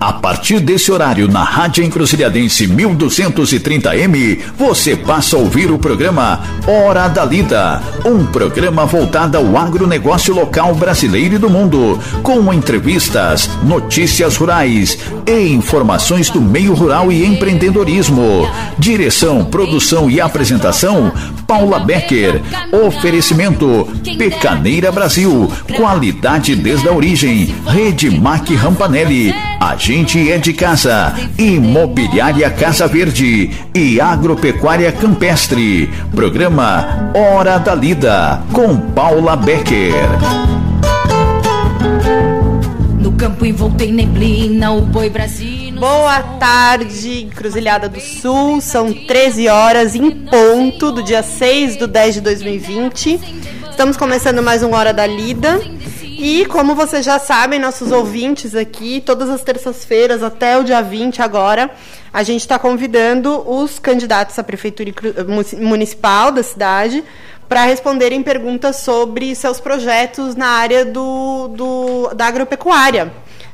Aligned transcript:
A 0.00 0.14
partir 0.14 0.60
desse 0.60 0.90
horário, 0.90 1.28
na 1.28 1.44
Rádio 1.44 1.84
Encruzilhadense 1.84 2.66
1230M, 2.66 4.38
você 4.56 4.96
passa 4.96 5.36
a 5.36 5.38
ouvir 5.38 5.70
o 5.70 5.78
programa 5.78 6.40
Hora 6.66 7.06
da 7.06 7.22
Lida, 7.22 7.82
um 8.06 8.24
programa 8.24 8.86
voltado 8.86 9.36
ao 9.36 9.58
agronegócio 9.58 10.32
local 10.32 10.74
brasileiro 10.74 11.34
e 11.34 11.38
do 11.38 11.50
mundo, 11.50 12.00
com 12.22 12.50
entrevistas, 12.50 13.50
notícias 13.62 14.36
rurais 14.36 14.98
e 15.26 15.48
informações 15.48 16.30
do 16.30 16.40
meio 16.40 16.72
rural 16.72 17.12
e 17.12 17.22
empreendedorismo. 17.22 18.48
Direção, 18.78 19.44
produção 19.44 20.08
e 20.08 20.18
apresentação, 20.18 21.12
Paula 21.50 21.80
Becker. 21.80 22.40
Oferecimento, 22.86 23.88
Pecaneira 24.16 24.92
Brasil, 24.92 25.50
qualidade 25.76 26.54
desde 26.54 26.88
a 26.88 26.92
origem. 26.92 27.52
Rede 27.66 28.08
Mac 28.08 28.48
Rampanelli. 28.50 29.34
A 29.58 29.74
gente 29.74 30.30
é 30.30 30.38
de 30.38 30.52
casa. 30.52 31.12
Imobiliária 31.36 32.48
Casa 32.50 32.86
Verde 32.86 33.50
e 33.74 34.00
Agropecuária 34.00 34.92
Campestre. 34.92 35.90
Programa 36.14 37.10
Hora 37.16 37.58
da 37.58 37.74
Lida 37.74 38.40
com 38.52 38.76
Paula 38.76 39.34
Becker. 39.34 39.92
No 43.00 43.10
campo 43.10 43.44
envolto 43.44 43.82
em 43.82 43.92
neblina, 43.92 44.70
o 44.70 44.82
boi 44.82 45.10
Brasil. 45.10 45.59
Boa 45.80 46.22
tarde, 46.38 47.22
Encruzilhada 47.22 47.88
do 47.88 47.98
Sul. 48.00 48.60
São 48.60 48.92
13 48.92 49.48
horas 49.48 49.94
em 49.94 50.10
ponto 50.10 50.92
do 50.92 51.02
dia 51.02 51.22
6 51.22 51.76
do 51.76 51.86
10 51.88 52.16
de 52.16 52.20
2020. 52.20 53.18
Estamos 53.70 53.96
começando 53.96 54.42
mais 54.42 54.62
uma 54.62 54.76
Hora 54.76 54.92
da 54.92 55.06
Lida. 55.06 55.58
E 56.02 56.44
como 56.44 56.74
vocês 56.74 57.02
já 57.02 57.18
sabem, 57.18 57.58
nossos 57.58 57.92
ouvintes 57.92 58.54
aqui, 58.54 59.00
todas 59.00 59.30
as 59.30 59.42
terças-feiras 59.42 60.22
até 60.22 60.58
o 60.58 60.64
dia 60.64 60.82
20 60.82 61.22
agora, 61.22 61.70
a 62.12 62.22
gente 62.22 62.42
está 62.42 62.58
convidando 62.58 63.42
os 63.50 63.78
candidatos 63.78 64.38
à 64.38 64.44
prefeitura 64.44 64.92
municipal 65.56 66.30
da 66.30 66.42
cidade 66.42 67.02
para 67.48 67.64
responderem 67.64 68.22
perguntas 68.22 68.76
sobre 68.76 69.34
seus 69.34 69.58
projetos 69.58 70.36
na 70.36 70.46
área 70.46 70.84
do, 70.84 71.48
do 71.48 72.14
da 72.14 72.26
agropecuária. 72.26 73.10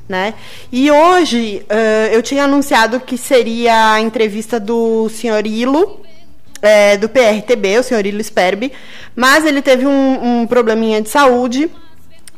Né? 0.08 0.34
E 0.70 0.90
hoje 0.90 1.64
uh, 1.68 2.14
eu 2.14 2.22
tinha 2.22 2.44
anunciado 2.44 3.00
que 3.00 3.18
seria 3.18 3.92
a 3.92 4.00
entrevista 4.00 4.60
do 4.60 5.08
senhor 5.08 5.44
Ilo, 5.46 6.00
é, 6.62 6.96
do 6.96 7.08
PRTB, 7.08 7.78
o 7.78 7.82
senhor 7.82 8.06
Ilo 8.06 8.22
Sperbi, 8.22 8.72
mas 9.14 9.44
ele 9.44 9.60
teve 9.60 9.84
um, 9.84 10.42
um 10.42 10.46
probleminha 10.46 11.02
de 11.02 11.08
saúde 11.08 11.68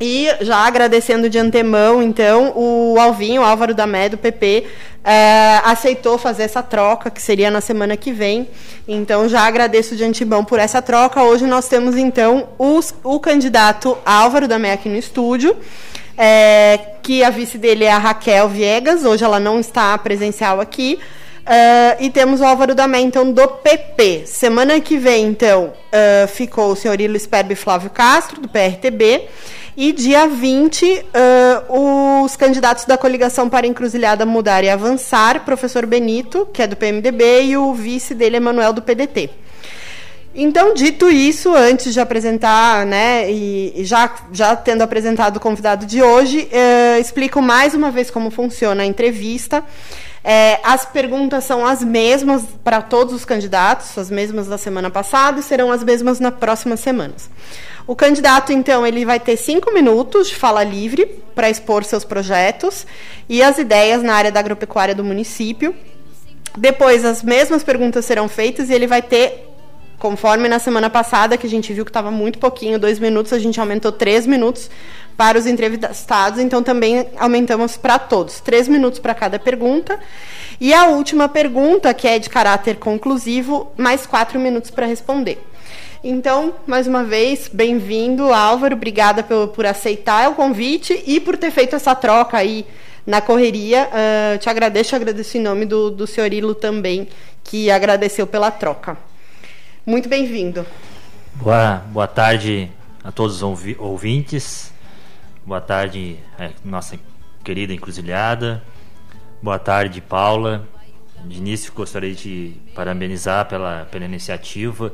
e 0.00 0.28
já 0.40 0.58
agradecendo 0.58 1.28
de 1.28 1.38
antemão, 1.38 2.00
então, 2.00 2.52
o 2.54 2.96
Alvinho, 3.00 3.42
o 3.42 3.44
Álvaro 3.44 3.74
da 3.74 3.84
Mé, 3.84 4.08
do 4.08 4.16
PP, 4.16 4.64
é, 5.02 5.60
aceitou 5.64 6.16
fazer 6.16 6.44
essa 6.44 6.62
troca, 6.62 7.10
que 7.10 7.20
seria 7.20 7.50
na 7.50 7.60
semana 7.60 7.96
que 7.96 8.12
vem. 8.12 8.48
Então, 8.86 9.28
já 9.28 9.40
agradeço 9.40 9.96
de 9.96 10.04
antemão 10.04 10.44
por 10.44 10.60
essa 10.60 10.80
troca. 10.80 11.20
Hoje 11.22 11.46
nós 11.46 11.66
temos, 11.66 11.96
então, 11.96 12.48
os, 12.56 12.94
o 13.02 13.18
candidato 13.18 13.98
Álvaro 14.06 14.46
da 14.46 14.56
Mé 14.56 14.72
aqui 14.72 14.88
no 14.88 14.96
estúdio. 14.96 15.56
É, 16.16 16.78
que 17.08 17.24
a 17.24 17.30
vice 17.30 17.56
dele 17.56 17.84
é 17.84 17.90
a 17.90 17.96
Raquel 17.96 18.50
Viegas, 18.50 19.02
hoje 19.02 19.24
ela 19.24 19.40
não 19.40 19.58
está 19.58 19.96
presencial 19.96 20.60
aqui. 20.60 20.98
Uh, 21.40 22.04
e 22.04 22.10
temos 22.10 22.42
o 22.42 22.44
Álvaro 22.44 22.74
da 22.74 22.86
então, 23.00 23.32
do 23.32 23.48
PP. 23.48 24.24
Semana 24.26 24.78
que 24.78 24.98
vem, 24.98 25.24
então, 25.24 25.72
uh, 25.72 26.28
ficou 26.28 26.70
o 26.70 26.76
senhor 26.76 27.00
Ilo 27.00 27.18
Sperbi 27.18 27.54
Flávio 27.54 27.88
Castro, 27.88 28.42
do 28.42 28.48
PRTB. 28.50 29.26
E 29.74 29.90
dia 29.90 30.28
20, 30.28 31.06
uh, 31.70 32.24
os 32.24 32.36
candidatos 32.36 32.84
da 32.84 32.98
coligação 32.98 33.48
para 33.48 33.66
encruzilhada 33.66 34.26
mudar 34.26 34.62
e 34.62 34.68
avançar, 34.68 35.46
professor 35.46 35.86
Benito, 35.86 36.46
que 36.52 36.60
é 36.60 36.66
do 36.66 36.76
PMDB, 36.76 37.44
e 37.44 37.56
o 37.56 37.72
vice 37.72 38.14
dele, 38.14 38.36
Emanuel, 38.36 38.74
do 38.74 38.82
PDT. 38.82 39.30
Então, 40.40 40.72
dito 40.72 41.10
isso, 41.10 41.52
antes 41.52 41.92
de 41.92 41.98
apresentar, 41.98 42.86
né, 42.86 43.28
e, 43.28 43.82
já, 43.84 44.08
já 44.30 44.54
tendo 44.54 44.82
apresentado 44.82 45.38
o 45.38 45.40
convidado 45.40 45.84
de 45.84 46.00
hoje, 46.00 46.48
uh, 46.52 47.00
explico 47.00 47.42
mais 47.42 47.74
uma 47.74 47.90
vez 47.90 48.08
como 48.08 48.30
funciona 48.30 48.84
a 48.84 48.86
entrevista. 48.86 49.64
É, 50.22 50.60
as 50.62 50.84
perguntas 50.84 51.42
são 51.42 51.66
as 51.66 51.82
mesmas 51.82 52.44
para 52.62 52.80
todos 52.80 53.14
os 53.14 53.24
candidatos, 53.24 53.98
as 53.98 54.10
mesmas 54.10 54.46
da 54.46 54.56
semana 54.56 54.88
passada 54.90 55.40
e 55.40 55.42
serão 55.42 55.72
as 55.72 55.82
mesmas 55.82 56.20
nas 56.20 56.34
próximas 56.34 56.78
semanas. 56.78 57.28
O 57.84 57.96
candidato, 57.96 58.52
então, 58.52 58.86
ele 58.86 59.04
vai 59.04 59.18
ter 59.18 59.36
cinco 59.36 59.74
minutos 59.74 60.28
de 60.28 60.36
fala 60.36 60.62
livre 60.62 61.04
para 61.34 61.50
expor 61.50 61.82
seus 61.82 62.04
projetos 62.04 62.86
e 63.28 63.42
as 63.42 63.58
ideias 63.58 64.04
na 64.04 64.14
área 64.14 64.30
da 64.30 64.38
agropecuária 64.38 64.94
do 64.94 65.02
município. 65.02 65.74
Depois, 66.56 67.04
as 67.04 67.24
mesmas 67.24 67.64
perguntas 67.64 68.04
serão 68.04 68.28
feitas 68.28 68.70
e 68.70 68.74
ele 68.74 68.86
vai 68.86 69.02
ter, 69.02 69.47
conforme 69.98 70.48
na 70.48 70.58
semana 70.58 70.88
passada, 70.88 71.36
que 71.36 71.46
a 71.46 71.50
gente 71.50 71.72
viu 71.72 71.84
que 71.84 71.90
estava 71.90 72.10
muito 72.10 72.38
pouquinho, 72.38 72.78
dois 72.78 72.98
minutos, 72.98 73.32
a 73.32 73.38
gente 73.38 73.58
aumentou 73.60 73.90
três 73.90 74.26
minutos 74.26 74.70
para 75.16 75.36
os 75.36 75.46
entrevistados, 75.46 76.38
então 76.38 76.62
também 76.62 77.08
aumentamos 77.18 77.76
para 77.76 77.98
todos. 77.98 78.40
Três 78.40 78.68
minutos 78.68 79.00
para 79.00 79.14
cada 79.14 79.38
pergunta. 79.38 79.98
E 80.60 80.72
a 80.72 80.86
última 80.86 81.28
pergunta, 81.28 81.92
que 81.92 82.06
é 82.06 82.18
de 82.18 82.30
caráter 82.30 82.76
conclusivo, 82.76 83.72
mais 83.76 84.06
quatro 84.06 84.38
minutos 84.38 84.70
para 84.70 84.86
responder. 84.86 85.44
Então, 86.04 86.54
mais 86.64 86.86
uma 86.86 87.02
vez, 87.02 87.50
bem-vindo, 87.52 88.32
Álvaro. 88.32 88.76
Obrigada 88.76 89.24
por, 89.24 89.48
por 89.48 89.66
aceitar 89.66 90.30
o 90.30 90.36
convite 90.36 91.02
e 91.04 91.18
por 91.18 91.36
ter 91.36 91.50
feito 91.50 91.74
essa 91.74 91.96
troca 91.96 92.36
aí 92.36 92.64
na 93.04 93.20
correria. 93.20 93.88
Uh, 93.88 94.38
te 94.38 94.48
agradeço, 94.48 94.94
agradeço 94.94 95.36
em 95.36 95.40
nome 95.40 95.66
do, 95.66 95.90
do 95.90 96.06
senhor 96.06 96.32
Ilo 96.32 96.54
também, 96.54 97.08
que 97.42 97.68
agradeceu 97.72 98.28
pela 98.28 98.52
troca. 98.52 99.07
Muito 99.88 100.06
bem-vindo. 100.06 100.66
Boa, 101.36 101.76
boa 101.90 102.06
tarde 102.06 102.70
a 103.02 103.10
todos 103.10 103.42
os 103.42 103.78
ouvintes. 103.78 104.70
Boa 105.46 105.62
tarde, 105.62 106.18
é, 106.38 106.50
nossa 106.62 107.00
querida 107.42 107.72
encruzilhada. 107.72 108.62
Boa 109.42 109.58
tarde, 109.58 110.02
Paula. 110.02 110.68
De 111.24 111.38
início, 111.38 111.72
gostaria 111.72 112.14
de 112.14 112.52
parabenizar 112.74 113.48
pela, 113.48 113.86
pela 113.90 114.04
iniciativa 114.04 114.92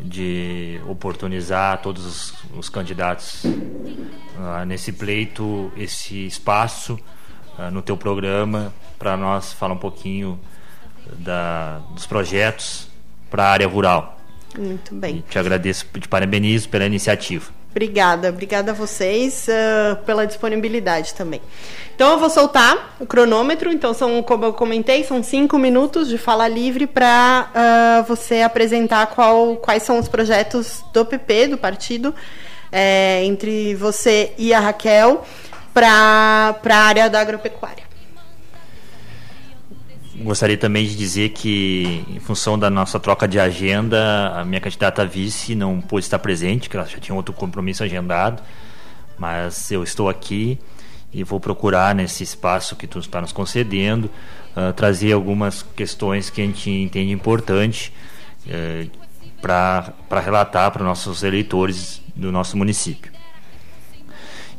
de 0.00 0.80
oportunizar 0.86 1.74
a 1.74 1.76
todos 1.76 2.06
os, 2.06 2.34
os 2.56 2.68
candidatos 2.68 3.42
uh, 3.42 4.64
nesse 4.64 4.92
pleito 4.92 5.72
esse 5.76 6.28
espaço 6.28 6.96
uh, 7.58 7.72
no 7.72 7.82
teu 7.82 7.96
programa 7.96 8.72
para 9.00 9.16
nós 9.16 9.52
falar 9.52 9.74
um 9.74 9.78
pouquinho 9.78 10.38
da, 11.18 11.78
dos 11.92 12.06
projetos 12.06 12.91
para 13.32 13.44
a 13.44 13.50
área 13.50 13.66
rural. 13.66 14.18
Muito 14.56 14.94
bem. 14.94 15.16
E 15.16 15.22
te 15.22 15.38
agradeço, 15.38 15.86
te 15.98 16.06
parabenizo 16.06 16.68
pela 16.68 16.84
iniciativa. 16.84 17.50
Obrigada, 17.70 18.28
obrigada 18.28 18.72
a 18.72 18.74
vocês 18.74 19.46
uh, 19.48 19.96
pela 20.04 20.26
disponibilidade 20.26 21.14
também. 21.14 21.40
Então 21.94 22.12
eu 22.12 22.18
vou 22.18 22.28
soltar 22.28 22.96
o 23.00 23.06
cronômetro. 23.06 23.72
Então 23.72 23.94
são, 23.94 24.22
como 24.22 24.44
eu 24.44 24.52
comentei, 24.52 25.02
são 25.04 25.22
cinco 25.22 25.58
minutos 25.58 26.08
de 26.08 26.18
fala 26.18 26.46
livre 26.46 26.86
para 26.86 27.48
uh, 27.48 28.04
você 28.04 28.42
apresentar 28.42 29.06
qual, 29.06 29.56
quais 29.56 29.82
são 29.82 29.98
os 29.98 30.06
projetos 30.06 30.84
do 30.92 31.02
PP, 31.06 31.48
do 31.48 31.56
partido, 31.56 32.14
é, 32.70 33.24
entre 33.24 33.74
você 33.74 34.34
e 34.36 34.52
a 34.52 34.60
Raquel 34.60 35.24
para 35.72 36.54
a 36.62 36.76
área 36.76 37.08
da 37.08 37.20
agropecuária. 37.20 37.91
Gostaria 40.22 40.56
também 40.56 40.86
de 40.86 40.96
dizer 40.96 41.30
que, 41.30 42.04
em 42.08 42.20
função 42.20 42.56
da 42.56 42.70
nossa 42.70 43.00
troca 43.00 43.26
de 43.26 43.40
agenda, 43.40 44.32
a 44.36 44.44
minha 44.44 44.60
candidata 44.60 45.02
a 45.02 45.04
vice 45.04 45.54
não 45.54 45.80
pôde 45.80 46.04
estar 46.04 46.18
presente, 46.20 46.70
que 46.70 46.76
ela 46.76 46.86
já 46.86 46.98
tinha 46.98 47.14
outro 47.14 47.34
compromisso 47.34 47.82
agendado, 47.82 48.40
mas 49.18 49.70
eu 49.72 49.82
estou 49.82 50.08
aqui 50.08 50.58
e 51.12 51.24
vou 51.24 51.40
procurar 51.40 51.94
nesse 51.94 52.22
espaço 52.22 52.76
que 52.76 52.86
tu 52.86 53.00
está 53.00 53.20
nos 53.20 53.32
concedendo 53.32 54.08
uh, 54.56 54.72
trazer 54.72 55.12
algumas 55.12 55.62
questões 55.74 56.30
que 56.30 56.40
a 56.40 56.44
gente 56.44 56.70
entende 56.70 57.10
importante 57.10 57.92
uh, 58.46 58.90
para 59.40 60.20
relatar 60.20 60.70
para 60.70 60.82
os 60.82 60.86
nossos 60.86 61.24
eleitores 61.24 62.00
do 62.14 62.30
nosso 62.30 62.56
município. 62.56 63.10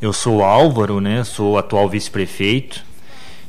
Eu 0.02 0.12
sou 0.12 0.44
Álvaro, 0.44 1.00
né, 1.00 1.24
sou 1.24 1.58
atual 1.58 1.88
vice-prefeito 1.88 2.93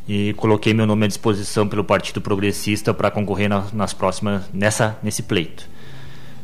e 0.08 0.34
coloquei 0.34 0.74
meu 0.74 0.86
nome 0.86 1.04
à 1.04 1.08
disposição 1.08 1.66
pelo 1.66 1.82
Partido 1.82 2.20
Progressista 2.20 2.92
para 2.92 3.10
concorrer 3.10 3.48
na, 3.48 3.64
nas 3.72 3.94
próximas 3.94 4.44
nessa 4.52 4.98
nesse 5.02 5.22
pleito. 5.22 5.68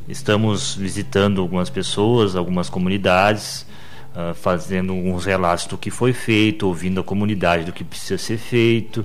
Estamos 0.09 0.75
visitando 0.75 1.41
algumas 1.41 1.71
pessoas, 1.71 2.35
algumas 2.35 2.69
comunidades, 2.69 3.67
uh, 4.15 4.35
fazendo 4.35 4.93
alguns 4.93 5.25
relatos 5.25 5.67
do 5.67 5.79
que 5.79 5.91
foi 5.91 6.13
feito, 6.13 6.67
ouvindo 6.67 7.01
a 7.01 7.05
comunidade 7.05 7.65
do 7.65 7.73
que 7.73 7.85
precisa 7.85 8.19
ser 8.19 8.39
feito, 8.39 9.05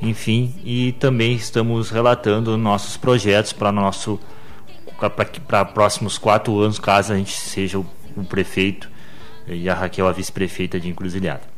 enfim, 0.00 0.54
e 0.64 0.92
também 0.98 1.34
estamos 1.34 1.90
relatando 1.90 2.56
nossos 2.56 2.96
projetos 2.96 3.52
para 3.52 3.70
nosso 3.70 4.18
para 5.46 5.64
próximos 5.64 6.16
quatro 6.16 6.60
anos, 6.60 6.78
caso 6.78 7.12
a 7.12 7.16
gente 7.16 7.32
seja 7.32 7.78
o, 7.78 7.86
o 8.16 8.24
prefeito 8.24 8.88
e 9.48 9.68
a 9.68 9.74
Raquel 9.74 10.06
a 10.06 10.12
vice-prefeita 10.12 10.78
de 10.78 10.88
Encruzilhada. 10.88 11.51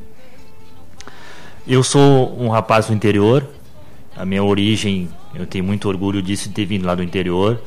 Eu 1.66 1.82
sou 1.82 2.38
um 2.38 2.50
rapaz 2.50 2.88
do 2.88 2.92
interior. 2.92 3.48
A 4.14 4.26
minha 4.26 4.44
origem, 4.44 5.08
eu 5.34 5.46
tenho 5.46 5.64
muito 5.64 5.88
orgulho 5.88 6.20
disso 6.20 6.50
de 6.50 6.54
ter 6.54 6.66
vindo 6.66 6.84
lá 6.84 6.94
do 6.94 7.02
interior. 7.02 7.58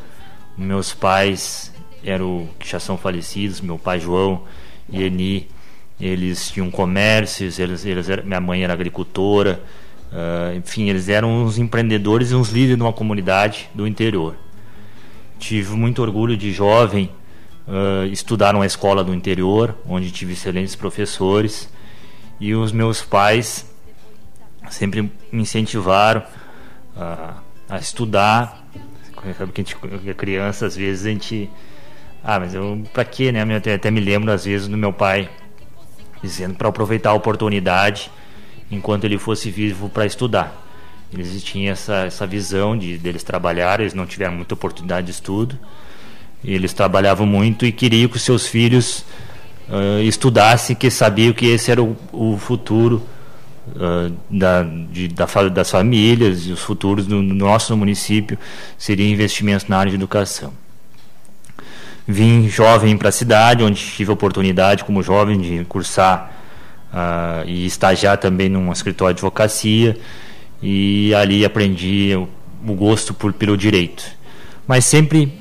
Meus 0.56 0.94
pais 0.94 1.74
eram 2.04 2.48
que 2.60 2.70
já 2.70 2.80
são 2.80 2.96
falecidos, 2.96 3.60
meu 3.60 3.80
pai 3.80 4.00
João 4.00 4.44
e 4.88 5.02
Eni, 5.02 5.48
eles 6.00 6.52
tinham 6.52 6.70
comércios, 6.70 7.58
eles, 7.58 7.86
eles 7.86 8.08
eram, 8.08 8.24
minha 8.24 8.40
mãe 8.40 8.64
era 8.64 8.72
agricultora, 8.72 9.64
uh, 10.12 10.56
enfim, 10.56 10.90
eles 10.90 11.10
eram 11.10 11.44
uns 11.44 11.58
empreendedores 11.58 12.30
e 12.30 12.36
uns 12.36 12.50
líderes 12.50 12.78
de 12.78 12.84
uma 12.84 12.94
comunidade 12.94 13.68
do 13.74 13.88
interior. 13.88 14.36
Tive 15.40 15.76
muito 15.76 16.04
orgulho 16.04 16.38
de 16.38 16.52
jovem 16.54 17.10
uh, 17.68 18.06
estudar 18.12 18.54
numa 18.54 18.66
escola 18.68 19.04
do 19.04 19.12
interior, 19.12 19.76
onde 19.90 20.12
tive 20.12 20.34
excelentes 20.34 20.76
professores, 20.76 21.68
e 22.40 22.54
os 22.54 22.72
meus 22.72 23.02
pais 23.02 23.67
sempre 24.70 25.02
me 25.32 25.42
incentivaram 25.42 26.22
uh, 26.96 27.34
a 27.70 27.78
estudar. 27.80 28.66
Sabe 29.38 29.52
que 29.52 29.62
a 29.62 29.64
gente 29.64 30.14
criança, 30.14 30.66
às 30.66 30.76
vezes 30.76 31.06
a 31.06 31.10
gente. 31.10 31.50
Ah, 32.24 32.40
mas 32.40 32.54
eu. 32.54 32.84
Pra 32.94 33.04
quê, 33.04 33.32
né? 33.32 33.44
Eu 33.44 33.74
até 33.74 33.92
me 33.92 34.00
lembro, 34.00 34.32
às 34.32 34.46
vezes, 34.46 34.68
do 34.68 34.78
meu 34.78 34.94
pai 34.94 35.30
dizendo 36.22 36.56
para 36.56 36.70
aproveitar 36.70 37.12
a 37.12 37.14
oportunidade 37.14 38.12
enquanto 38.72 39.04
ele 39.06 39.18
fosse 39.18 39.50
vivo 39.50 39.90
para 39.90 40.06
estudar. 40.06 40.66
Eles 41.12 41.42
tinham 41.44 41.72
essa, 41.72 42.06
essa 42.06 42.28
visão 42.28 42.78
de 42.78 42.98
deles 42.98 43.24
trabalhar, 43.24 43.80
eles 43.80 43.94
não 43.94 44.06
tiveram 44.06 44.34
muita 44.34 44.54
oportunidade 44.54 45.08
de 45.08 45.12
estudo. 45.12 45.58
Eles 46.44 46.74
trabalhavam 46.74 47.26
muito 47.26 47.66
e 47.66 47.72
queriam 47.72 48.10
que 48.10 48.20
seus 48.20 48.46
filhos 48.46 49.06
uh, 49.70 50.02
estudassem, 50.02 50.76
que 50.76 50.90
sabiam 50.92 51.34
que 51.34 51.46
esse 51.46 51.72
era 51.72 51.82
o, 51.82 51.96
o 52.12 52.38
futuro 52.38 53.02
uh, 53.76 54.14
da, 54.30 54.64
de, 54.64 55.08
da, 55.08 55.26
das 55.52 55.70
famílias 55.70 56.48
e 56.48 56.52
os 56.52 56.62
futuros 56.62 57.06
do, 57.06 57.22
do 57.22 57.36
nosso 57.36 57.76
município 57.76 58.38
seriam 58.78 59.10
investimentos 59.10 59.68
na 59.68 59.78
área 59.78 59.90
de 59.90 59.96
educação. 59.96 60.54
Vim 62.08 62.48
jovem 62.48 62.98
para 62.98 63.10
a 63.10 63.12
cidade, 63.12 63.64
onde 63.64 63.82
tive 63.82 64.10
a 64.10 64.14
oportunidade, 64.14 64.84
como 64.84 65.04
jovem, 65.04 65.40
de 65.40 65.66
cursar 65.66 66.32
uh, 66.94 67.48
e 67.48 67.66
estagiar 67.66 68.18
também 68.18 68.48
num 68.48 68.72
escritório 68.72 69.14
de 69.14 69.20
advocacia, 69.20 69.98
e 70.62 71.14
ali 71.14 71.44
aprendi 71.44 72.16
o, 72.16 72.30
o 72.66 72.74
gosto 72.74 73.14
por, 73.14 73.34
pelo 73.34 73.58
direito. 73.58 74.06
Mas 74.66 74.86
sempre 74.86 75.34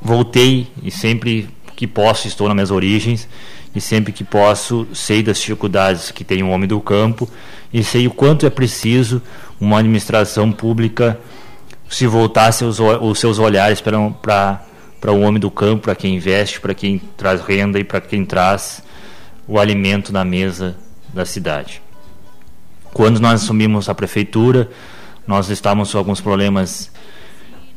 voltei 0.00 0.66
e 0.82 0.90
sempre 0.90 1.48
que 1.76 1.86
posso 1.86 2.28
estou 2.28 2.46
nas 2.48 2.54
minhas 2.54 2.70
origens 2.70 3.28
e 3.74 3.80
sempre 3.80 4.12
que 4.12 4.22
posso 4.22 4.86
sei 4.92 5.22
das 5.22 5.38
dificuldades 5.38 6.10
que 6.10 6.24
tem 6.24 6.42
um 6.42 6.50
homem 6.50 6.68
do 6.68 6.80
campo 6.80 7.28
e 7.72 7.82
sei 7.82 8.06
o 8.06 8.10
quanto 8.10 8.46
é 8.46 8.50
preciso 8.50 9.22
uma 9.60 9.78
administração 9.78 10.52
pública 10.52 11.18
se 11.88 12.06
voltasse 12.06 12.64
os, 12.64 12.78
os 12.80 13.18
seus 13.18 13.38
olhares 13.38 13.80
para 13.80 13.98
para 15.02 15.10
o 15.10 15.20
homem 15.20 15.40
do 15.40 15.50
campo, 15.50 15.82
para 15.82 15.96
quem 15.96 16.14
investe, 16.14 16.60
para 16.60 16.72
quem 16.74 17.02
traz 17.16 17.40
renda 17.40 17.76
e 17.76 17.82
para 17.82 18.00
quem 18.00 18.24
traz 18.24 18.84
o 19.48 19.58
alimento 19.58 20.12
na 20.12 20.24
mesa 20.24 20.76
da 21.12 21.24
cidade. 21.24 21.82
Quando 22.94 23.18
nós 23.18 23.42
assumimos 23.42 23.88
a 23.88 23.94
prefeitura, 23.96 24.70
nós 25.26 25.50
estávamos 25.50 25.90
com 25.90 25.98
alguns 25.98 26.20
problemas 26.20 26.88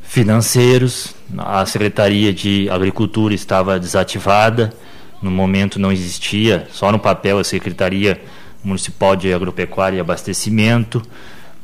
financeiros, 0.03 1.15
a 1.35 1.65
Secretaria 1.65 2.31
de 2.31 2.69
Agricultura 2.69 3.33
estava 3.33 3.79
desativada, 3.79 4.71
no 5.19 5.31
momento 5.31 5.79
não 5.79 5.91
existia, 5.91 6.67
só 6.71 6.91
no 6.91 6.99
papel 6.99 7.39
a 7.39 7.43
Secretaria 7.43 8.21
Municipal 8.65 9.15
de 9.15 9.33
Agropecuária 9.33 9.97
e 9.97 9.99
Abastecimento. 9.99 11.01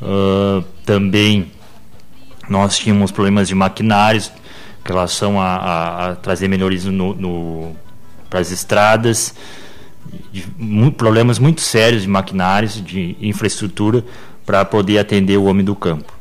Uh, 0.01 0.63
também 0.85 1.51
nós 2.49 2.77
tínhamos 2.77 3.11
problemas 3.11 3.47
de 3.47 3.55
maquinários 3.55 4.31
em 4.83 4.87
relação 4.87 5.39
a, 5.39 5.55
a, 5.55 6.09
a 6.09 6.15
trazer 6.15 6.47
melhorias 6.47 6.85
no, 6.85 7.13
no 7.13 7.75
para 8.29 8.39
as 8.39 8.49
estradas, 8.49 9.35
de, 10.31 10.45
muito, 10.57 10.95
problemas 10.95 11.37
muito 11.37 11.61
sérios 11.61 12.01
de 12.01 12.07
maquinários, 12.07 12.81
de 12.83 13.15
infraestrutura 13.21 14.03
para 14.45 14.63
poder 14.63 14.99
atender 14.99 15.37
o 15.37 15.43
homem 15.43 15.65
do 15.65 15.75
campo. 15.75 16.13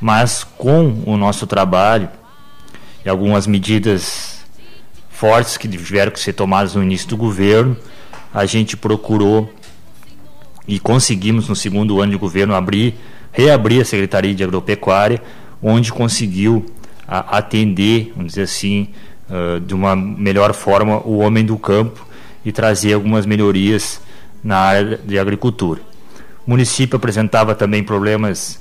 Mas 0.00 0.44
com 0.44 1.02
o 1.06 1.16
nosso 1.16 1.46
trabalho 1.46 2.08
e 3.04 3.08
algumas 3.08 3.46
medidas 3.46 4.44
fortes 5.08 5.56
que 5.56 5.66
tiveram 5.66 6.12
que 6.12 6.20
ser 6.20 6.34
tomadas 6.34 6.74
no 6.74 6.82
início 6.82 7.08
do 7.08 7.16
governo, 7.16 7.76
a 8.32 8.44
gente 8.44 8.76
procurou 8.76 9.52
e 10.66 10.78
conseguimos 10.78 11.48
no 11.48 11.56
segundo 11.56 12.00
ano 12.00 12.12
de 12.12 12.18
governo 12.18 12.54
abrir, 12.54 12.94
reabrir 13.32 13.82
a 13.82 13.84
Secretaria 13.84 14.34
de 14.34 14.42
Agropecuária, 14.42 15.22
onde 15.62 15.92
conseguiu 15.92 16.64
a, 17.06 17.38
atender, 17.38 18.12
vamos 18.16 18.32
dizer 18.32 18.42
assim, 18.42 18.88
uh, 19.28 19.60
de 19.60 19.74
uma 19.74 19.94
melhor 19.94 20.54
forma 20.54 20.98
o 21.06 21.18
homem 21.18 21.44
do 21.44 21.56
campo 21.58 22.06
e 22.44 22.52
trazer 22.52 22.94
algumas 22.94 23.26
melhorias 23.26 24.00
na 24.42 24.58
área 24.58 25.00
de 25.04 25.18
agricultura. 25.18 25.80
O 26.46 26.50
município 26.50 26.96
apresentava 26.96 27.54
também 27.54 27.82
problemas 27.82 28.60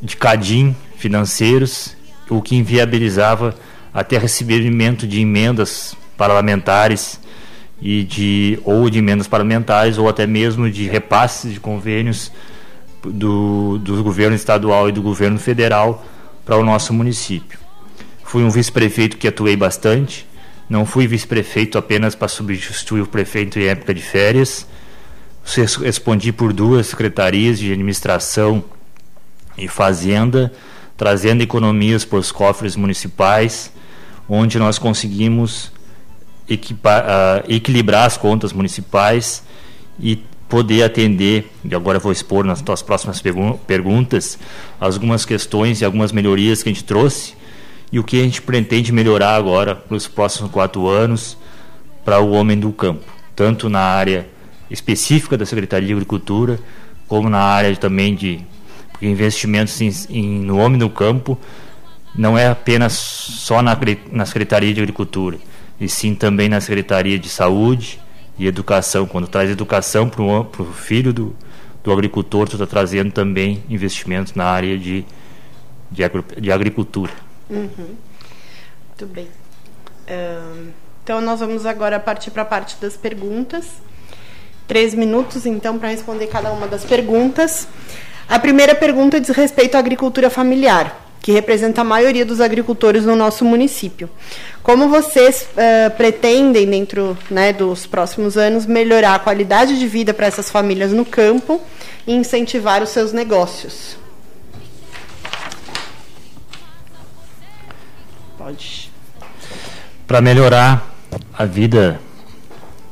de 0.00 0.16
cadim 0.16 0.74
financeiros, 0.96 1.96
o 2.28 2.40
que 2.40 2.56
inviabilizava 2.56 3.54
até 3.92 4.16
recebimento 4.16 5.06
de 5.06 5.20
emendas 5.20 5.96
parlamentares 6.16 7.20
e 7.82 8.04
de 8.04 8.60
ou 8.64 8.88
de 8.88 9.00
emendas 9.00 9.26
parlamentares 9.26 9.98
ou 9.98 10.08
até 10.08 10.26
mesmo 10.26 10.70
de 10.70 10.86
repasses 10.86 11.52
de 11.52 11.58
convênios 11.58 12.30
do, 13.02 13.78
do 13.78 14.02
governo 14.04 14.36
estadual 14.36 14.88
e 14.88 14.92
do 14.92 15.02
governo 15.02 15.38
federal 15.38 16.06
para 16.44 16.56
o 16.56 16.64
nosso 16.64 16.94
município. 16.94 17.58
Fui 18.22 18.44
um 18.44 18.50
vice-prefeito 18.50 19.16
que 19.16 19.26
atuei 19.26 19.56
bastante, 19.56 20.26
não 20.70 20.86
fui 20.86 21.08
vice-prefeito 21.08 21.76
apenas 21.76 22.14
para 22.14 22.28
substituir 22.28 23.02
o 23.02 23.06
prefeito 23.06 23.58
em 23.58 23.64
época 23.64 23.92
de 23.92 24.00
férias, 24.00 24.66
respondi 25.82 26.32
por 26.32 26.52
duas 26.52 26.86
secretarias 26.86 27.58
de 27.58 27.72
administração 27.72 28.64
e 29.58 29.66
fazenda, 29.66 30.52
trazendo 30.96 31.42
economias 31.42 32.04
para 32.04 32.18
os 32.18 32.30
cofres 32.30 32.76
municipais, 32.76 33.72
onde 34.28 34.56
nós 34.58 34.78
conseguimos 34.78 35.71
equipar, 36.52 37.04
uh, 37.04 37.52
equilibrar 37.52 38.06
as 38.06 38.16
contas 38.16 38.52
municipais 38.52 39.42
e 39.98 40.16
poder 40.48 40.82
atender, 40.82 41.50
e 41.64 41.74
agora 41.74 41.98
vou 41.98 42.12
expor 42.12 42.44
nas 42.44 42.60
tuas 42.60 42.82
próximas 42.82 43.22
perguntas, 43.66 44.38
algumas 44.78 45.24
questões 45.24 45.80
e 45.80 45.84
algumas 45.84 46.12
melhorias 46.12 46.62
que 46.62 46.68
a 46.68 46.72
gente 46.72 46.84
trouxe 46.84 47.34
e 47.90 47.98
o 47.98 48.04
que 48.04 48.20
a 48.20 48.22
gente 48.24 48.42
pretende 48.42 48.92
melhorar 48.92 49.34
agora 49.34 49.82
nos 49.88 50.06
próximos 50.06 50.50
quatro 50.50 50.88
anos 50.88 51.38
para 52.04 52.20
o 52.20 52.32
homem 52.32 52.58
do 52.58 52.72
campo, 52.72 53.04
tanto 53.34 53.68
na 53.68 53.80
área 53.80 54.26
específica 54.70 55.36
da 55.36 55.46
Secretaria 55.46 55.86
de 55.86 55.92
Agricultura, 55.92 56.58
como 57.06 57.28
na 57.28 57.40
área 57.40 57.74
também 57.76 58.14
de 58.14 58.40
investimentos 59.00 59.80
em, 59.80 59.90
em, 60.10 60.40
no 60.40 60.58
homem 60.58 60.78
do 60.78 60.88
campo, 60.88 61.38
não 62.14 62.36
é 62.36 62.46
apenas 62.46 62.92
só 62.92 63.62
na, 63.62 63.78
na 64.10 64.26
Secretaria 64.26 64.72
de 64.72 64.80
Agricultura, 64.80 65.38
e 65.82 65.88
sim 65.88 66.14
também 66.14 66.48
na 66.48 66.60
Secretaria 66.60 67.18
de 67.18 67.28
Saúde, 67.28 68.00
e 68.38 68.46
educação. 68.46 69.06
Quando 69.06 69.28
traz 69.28 69.50
educação 69.50 70.08
para 70.08 70.22
o 70.22 70.72
filho 70.72 71.12
do, 71.12 71.36
do 71.82 71.92
agricultor, 71.92 72.48
tu 72.48 72.54
está 72.54 72.66
trazendo 72.66 73.12
também 73.12 73.62
investimentos 73.68 74.34
na 74.34 74.44
área 74.44 74.78
de, 74.78 75.04
de, 75.90 76.04
agro, 76.04 76.24
de 76.38 76.50
agricultura. 76.50 77.12
Uhum. 77.50 77.96
Muito 78.88 79.06
bem. 79.06 79.28
Então, 81.02 81.20
nós 81.20 81.40
vamos 81.40 81.66
agora 81.66 81.98
partir 81.98 82.30
para 82.30 82.42
a 82.42 82.46
parte 82.46 82.76
das 82.80 82.96
perguntas. 82.96 83.66
Três 84.66 84.94
minutos, 84.94 85.44
então, 85.44 85.78
para 85.78 85.88
responder 85.88 86.28
cada 86.28 86.52
uma 86.52 86.66
das 86.66 86.84
perguntas. 86.84 87.68
A 88.28 88.38
primeira 88.38 88.74
pergunta 88.74 89.20
diz 89.20 89.30
respeito 89.30 89.74
à 89.74 89.78
agricultura 89.78 90.30
familiar 90.30 91.11
que 91.22 91.30
representa 91.30 91.82
a 91.82 91.84
maioria 91.84 92.26
dos 92.26 92.40
agricultores 92.40 93.04
no 93.04 93.14
nosso 93.14 93.44
município. 93.44 94.10
Como 94.60 94.88
vocês 94.88 95.48
uh, 95.52 95.96
pretendem, 95.96 96.68
dentro 96.68 97.16
né, 97.30 97.52
dos 97.52 97.86
próximos 97.86 98.36
anos, 98.36 98.66
melhorar 98.66 99.14
a 99.14 99.18
qualidade 99.20 99.78
de 99.78 99.86
vida 99.86 100.12
para 100.12 100.26
essas 100.26 100.50
famílias 100.50 100.92
no 100.92 101.04
campo 101.04 101.60
e 102.06 102.12
incentivar 102.12 102.82
os 102.82 102.88
seus 102.88 103.12
negócios? 103.12 103.96
Pode. 108.36 108.90
Para 110.08 110.20
melhorar 110.20 110.92
a 111.38 111.44
vida 111.44 112.00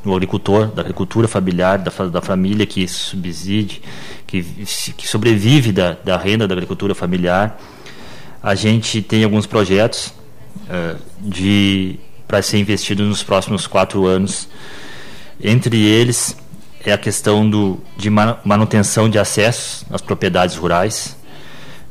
do 0.05 0.15
agricultor, 0.15 0.69
da 0.69 0.83
agricultura 0.83 1.27
familiar, 1.27 1.79
da, 1.79 1.91
da 2.07 2.23
família 2.23 2.65
que 2.65 2.87
subside, 2.87 3.83
que, 4.25 4.43
que 4.97 5.09
sobrevive 5.09 5.73
da, 5.73 5.97
da 6.05 6.17
renda 6.17 6.47
da 6.47 6.55
agricultura 6.55 6.95
familiar, 6.95 7.59
a 8.43 8.55
gente 8.55 9.03
tem 9.03 9.25
alguns 9.25 9.47
projetos 9.47 10.15
uh, 10.69 10.99
de 11.21 11.99
para 12.27 12.41
ser 12.43 12.59
investido 12.59 13.03
nos 13.05 13.23
próximos 13.23 13.67
quatro 13.67 14.07
anos. 14.07 14.49
Entre 15.43 15.77
eles, 15.85 16.37
é 16.85 16.93
a 16.93 16.99
questão 16.99 17.49
do, 17.49 17.81
de 17.97 18.09
manutenção 18.09 19.09
de 19.09 19.19
acessos 19.19 19.85
às 19.91 20.01
propriedades 20.01 20.55
rurais. 20.55 21.17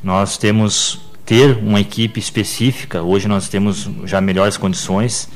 Nós 0.02 0.38
temos 0.38 1.02
ter 1.26 1.58
uma 1.58 1.80
equipe 1.80 2.20
específica, 2.20 3.04
hoje 3.04 3.28
nós 3.28 3.50
temos 3.50 3.88
já 4.06 4.22
melhores 4.22 4.58
condições, 4.58 5.30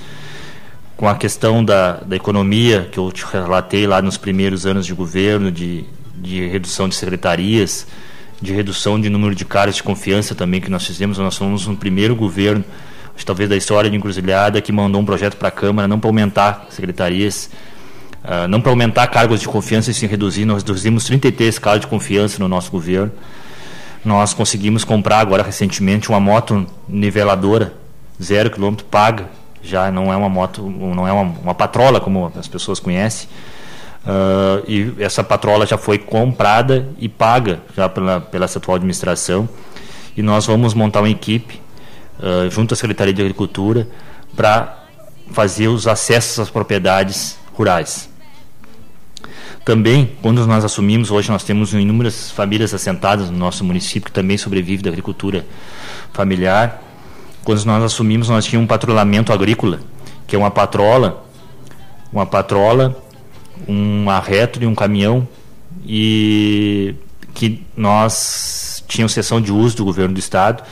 com 0.96 1.08
a 1.08 1.15
questão 1.15 1.63
da, 1.63 1.98
da 1.98 2.15
economia, 2.15 2.88
que 2.91 2.98
eu 2.98 3.12
te 3.12 3.25
relatei 3.25 3.86
lá 3.86 4.01
nos 4.01 4.15
primeiros 4.17 4.65
anos 4.65 4.86
de 4.86 4.93
governo, 4.93 5.51
de, 5.51 5.84
de 6.15 6.48
redução 6.48 6.88
de 6.88 6.96
secretarias, 6.96 7.86
de 8.43 8.53
redução 8.53 9.00
de 9.00 9.09
número 9.09 9.33
de 9.33 9.45
cargos 9.45 9.77
de 9.77 9.83
confiança 9.83 10.35
também 10.35 10.59
que 10.59 10.69
nós 10.69 10.85
fizemos. 10.85 11.17
Nós 11.17 11.33
somos 11.33 11.65
um 11.65 11.75
primeiro 11.75 12.15
governo, 12.15 12.63
talvez 13.25 13.50
da 13.50 13.55
história 13.55 13.89
de 13.89 13.95
Encruzilhada, 13.95 14.59
que 14.62 14.71
mandou 14.71 15.01
um 15.01 15.05
projeto 15.05 15.38
para 15.38 15.47
a 15.47 15.51
Câmara, 15.51 15.88
não 15.88 15.97
para 16.00 16.09
aumentar 16.09 16.67
secretarias, 16.69 17.50
uh, 18.23 18.47
não 18.50 18.59
para 18.59 18.71
aumentar 18.71 19.07
cargos 19.07 19.39
de 19.39 19.47
confiança 19.47 19.91
e 19.91 19.93
sim 19.93 20.07
reduzir. 20.07 20.43
Nós 20.43 20.62
reduzimos 20.62 21.05
33 21.05 21.57
cargos 21.57 21.81
de 21.81 21.88
confiança 21.88 22.38
no 22.38 22.50
nosso 22.50 22.69
governo. 22.69 23.12
Nós 24.03 24.33
conseguimos 24.33 24.83
comprar 24.83 25.19
agora 25.19 25.41
recentemente 25.41 26.09
uma 26.09 26.19
moto 26.19 26.67
niveladora, 26.89 27.73
zero 28.21 28.51
quilômetro, 28.51 28.85
paga, 28.85 29.29
já 29.63 29.89
não 29.89 30.12
é 30.12 30.17
uma 30.17 30.27
moto, 30.27 30.62
não 30.69 31.07
é 31.07 31.13
uma, 31.13 31.23
uma 31.41 31.55
patrola 31.55 32.01
como 32.01 32.29
as 32.38 32.47
pessoas 32.50 32.81
conhecem. 32.81 33.29
Uh, 34.05 34.63
e 34.67 34.93
essa 35.00 35.24
patrola 35.24 35.65
já 35.65 35.77
foi 35.77 35.98
comprada 35.98 36.89
e 37.00 37.07
paga 37.07 37.62
já 37.75 37.88
pela, 37.88 38.19
pela 38.19 38.45
atual 38.45 38.75
administração. 38.75 39.48
E 40.15 40.22
nós 40.22 40.45
vamos 40.45 40.74
montar 40.74 41.00
uma 41.00 41.10
equipe 41.10 41.62
uh, 42.19 42.50
junto 42.50 42.74
à 42.74 42.77
Secretaria 42.77 43.13
de 43.13 43.22
Agricultura 43.22 43.88
para 44.36 44.83
fazer 45.31 45.67
os 45.67 45.88
acessos 45.88 46.39
às 46.39 46.50
propriedades 46.50 47.38
rurais. 47.53 48.10
Também, 49.63 50.12
quando 50.22 50.45
nós 50.45 50.65
assumimos, 50.65 51.10
hoje 51.10 51.31
nós 51.31 51.43
temos 51.43 51.74
inúmeras 51.74 52.29
famílias 52.31 52.74
assentadas 52.74 53.29
no 53.29 53.38
nosso 53.38 53.63
município 53.63 54.07
que 54.07 54.12
também 54.12 54.38
sobrevive 54.38 54.83
da 54.83 54.89
agricultura 54.89 55.45
familiar. 56.12 56.81
Quando 57.45 57.63
nós 57.63 57.83
assumimos, 57.83 58.27
nós 58.27 58.43
tínhamos 58.43 58.65
um 58.65 58.67
patrulhamento 58.67 59.31
agrícola, 59.31 59.79
que 60.27 60.36
é 60.36 60.39
uma 60.39 60.51
patrola, 60.51 61.25
uma 62.12 62.25
patrola, 62.25 63.02
um 63.67 64.10
arreto 64.10 64.62
e 64.62 64.67
um 64.67 64.75
caminhão, 64.75 65.27
e 65.86 66.95
que 67.33 67.63
nós 67.75 68.83
tínhamos 68.88 69.12
sessão 69.12 69.41
de 69.41 69.51
uso 69.51 69.77
do 69.77 69.86
governo 69.86 70.13
do 70.13 70.19
estado 70.19 70.63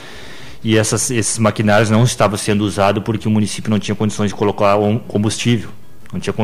e 0.63 0.77
essas, 0.77 1.09
esses 1.09 1.39
maquinários 1.39 1.89
não 1.89 2.03
estavam 2.03 2.37
sendo 2.37 2.63
usados 2.63 3.03
porque 3.03 3.27
o 3.27 3.31
município 3.31 3.71
não 3.71 3.79
tinha 3.79 3.95
condições 3.95 4.29
de 4.29 4.35
colocar 4.35 4.77
um 4.77 4.99
combustível, 4.99 5.69
não 6.13 6.19
tinha, 6.19 6.35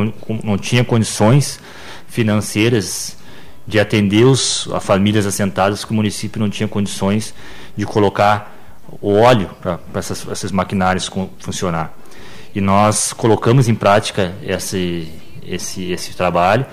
não 0.43 0.57
tinha 0.57 0.83
condições 0.83 1.59
financeiras 2.07 3.15
de 3.67 3.79
atender 3.79 4.25
os, 4.25 4.67
a 4.73 4.79
famílias 4.79 5.25
assentadas 5.25 5.85
que 5.85 5.91
o 5.91 5.93
município 5.93 6.39
não 6.39 6.49
tinha 6.49 6.67
condições 6.67 7.33
de 7.75 7.85
colocar 7.85 8.55
o 9.01 9.13
óleo 9.13 9.49
para 9.61 9.79
esses 9.99 10.51
maquinários 10.51 11.11
funcionar. 11.37 11.93
E 12.55 12.61
nós 12.61 13.13
colocamos 13.13 13.67
em 13.67 13.75
prática 13.75 14.33
esse, 14.41 15.11
esse, 15.47 15.91
esse 15.91 16.15
trabalho 16.15 16.65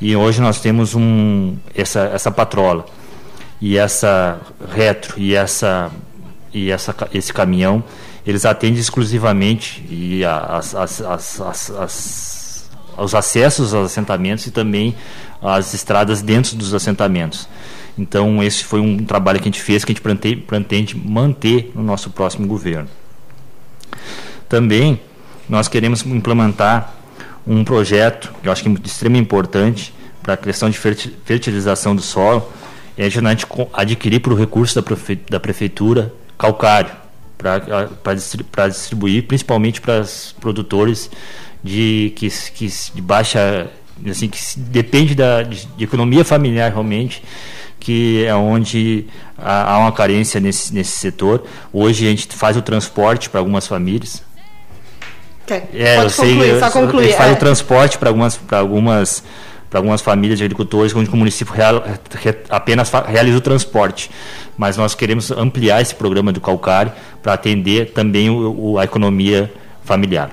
e 0.00 0.14
hoje 0.14 0.40
nós 0.40 0.60
temos 0.60 0.94
um, 0.94 1.56
essa, 1.74 2.00
essa 2.12 2.30
patrola 2.30 2.84
e 3.60 3.76
essa 3.76 4.38
retro 4.74 5.18
e 5.18 5.34
essa 5.34 5.90
e 6.52 6.70
essa, 6.70 6.94
esse 7.12 7.32
caminhão 7.32 7.82
eles 8.26 8.44
atendem 8.44 8.80
exclusivamente 8.80 9.84
e 9.88 10.24
as, 10.24 10.74
as, 10.74 11.00
as, 11.00 11.40
as 11.40 12.46
os 12.96 13.14
acessos 13.14 13.74
aos 13.74 13.86
assentamentos 13.86 14.46
e 14.46 14.50
também 14.50 14.94
as 15.42 15.74
estradas 15.74 16.22
dentro 16.22 16.56
dos 16.56 16.74
assentamentos. 16.74 17.48
Então, 17.98 18.42
esse 18.42 18.64
foi 18.64 18.80
um 18.80 19.04
trabalho 19.04 19.38
que 19.38 19.44
a 19.44 19.50
gente 19.52 19.62
fez, 19.62 19.84
que 19.84 19.92
a 19.92 19.94
gente 19.94 20.36
pretende 20.42 20.96
manter 20.96 21.72
no 21.74 21.82
nosso 21.82 22.10
próximo 22.10 22.46
governo. 22.46 22.88
Também, 24.48 25.00
nós 25.48 25.68
queremos 25.68 26.04
implementar 26.04 26.94
um 27.46 27.64
projeto, 27.64 28.32
que 28.42 28.48
eu 28.48 28.52
acho 28.52 28.62
que 28.62 28.68
é 28.68 28.72
de 28.72 28.88
extrema 28.88 29.16
importância 29.16 29.92
para 30.22 30.34
a 30.34 30.36
questão 30.36 30.68
de 30.68 30.76
fertilização 30.78 31.94
do 31.94 32.02
solo, 32.02 32.50
é 32.98 33.04
a 33.04 33.08
gente 33.08 33.46
adquirir 33.72 34.20
por 34.20 34.36
recurso 34.36 34.80
da 35.30 35.38
prefeitura 35.38 36.12
calcário, 36.36 36.90
para 37.38 38.68
distribuir, 38.68 39.26
principalmente 39.26 39.80
para 39.80 40.00
os 40.00 40.34
produtores 40.40 41.10
de 41.62 42.12
que, 42.16 42.28
que 42.28 42.66
de 42.94 43.00
baixa 43.00 43.70
assim 44.08 44.28
que 44.28 44.38
depende 44.58 45.14
da 45.14 45.42
de, 45.42 45.66
de, 45.66 45.84
economia 45.84 46.24
familiar 46.24 46.70
realmente 46.70 47.22
que 47.80 48.24
é 48.24 48.34
onde 48.34 49.06
há, 49.38 49.74
há 49.74 49.78
uma 49.78 49.92
carência 49.92 50.40
nesse, 50.40 50.74
nesse 50.74 50.98
setor. 50.98 51.46
Hoje 51.72 52.06
a 52.06 52.10
gente 52.10 52.26
faz 52.34 52.56
o 52.56 52.62
transporte 52.62 53.30
para 53.30 53.38
algumas 53.38 53.66
famílias 53.66 54.22
é 55.54 55.96
Pode 55.96 56.12
eu 56.12 56.16
concluir, 56.16 56.50
sei 56.50 56.60
só 56.60 56.70
concluir, 56.70 57.04
a 57.04 57.08
gente 57.08 57.16
faz 57.16 57.30
é. 57.30 57.34
o 57.34 57.36
transporte 57.36 57.98
para 57.98 58.08
algumas 58.08 58.40
algumas 58.50 59.24
para 59.68 59.80
algumas 59.80 60.00
famílias 60.00 60.38
de 60.38 60.44
agricultores 60.44 60.94
onde 60.94 61.10
o 61.10 61.16
município 61.16 61.52
real, 61.52 61.82
apenas 62.48 62.90
realiza 63.06 63.38
o 63.38 63.40
transporte 63.40 64.10
mas 64.56 64.76
nós 64.76 64.94
queremos 64.94 65.30
ampliar 65.30 65.82
esse 65.82 65.94
programa 65.94 66.32
do 66.32 66.40
calcário 66.40 66.92
para 67.22 67.34
atender 67.34 67.92
também 67.92 68.30
o, 68.30 68.72
o, 68.72 68.78
a 68.78 68.84
economia 68.84 69.52
familiar 69.84 70.30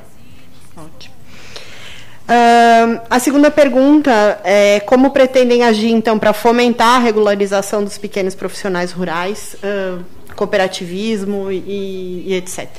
Uh, 2.23 3.01
a 3.09 3.19
segunda 3.19 3.51
pergunta 3.51 4.39
é 4.45 4.79
como 4.79 5.11
pretendem 5.11 5.63
agir 5.63 5.91
então 5.91 6.17
para 6.17 6.31
fomentar 6.31 6.95
a 6.95 6.99
regularização 6.99 7.83
dos 7.83 7.97
pequenos 7.97 8.33
profissionais 8.33 8.93
rurais, 8.93 9.57
uh, 9.61 10.01
cooperativismo 10.33 11.51
e, 11.51 12.23
e, 12.27 12.33
etc. 12.33 12.69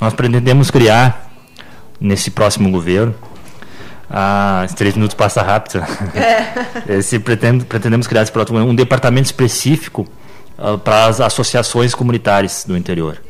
Nós 0.00 0.14
pretendemos 0.14 0.70
criar 0.70 1.30
nesse 2.00 2.30
próximo 2.30 2.70
governo 2.70 3.14
ah, 4.12 4.66
três 4.74 4.96
minutos 4.96 5.14
passa 5.14 5.40
rápido. 5.40 5.84
É. 6.16 6.98
Esse, 6.98 7.20
pretendo, 7.20 7.64
pretendemos 7.64 8.08
criar 8.08 8.22
esse 8.22 8.32
próximo 8.32 8.58
um 8.58 8.74
departamento 8.74 9.26
específico 9.26 10.04
uh, 10.58 10.76
para 10.76 11.06
as 11.06 11.20
associações 11.20 11.94
comunitárias 11.94 12.64
do 12.66 12.76
interior, 12.76 13.22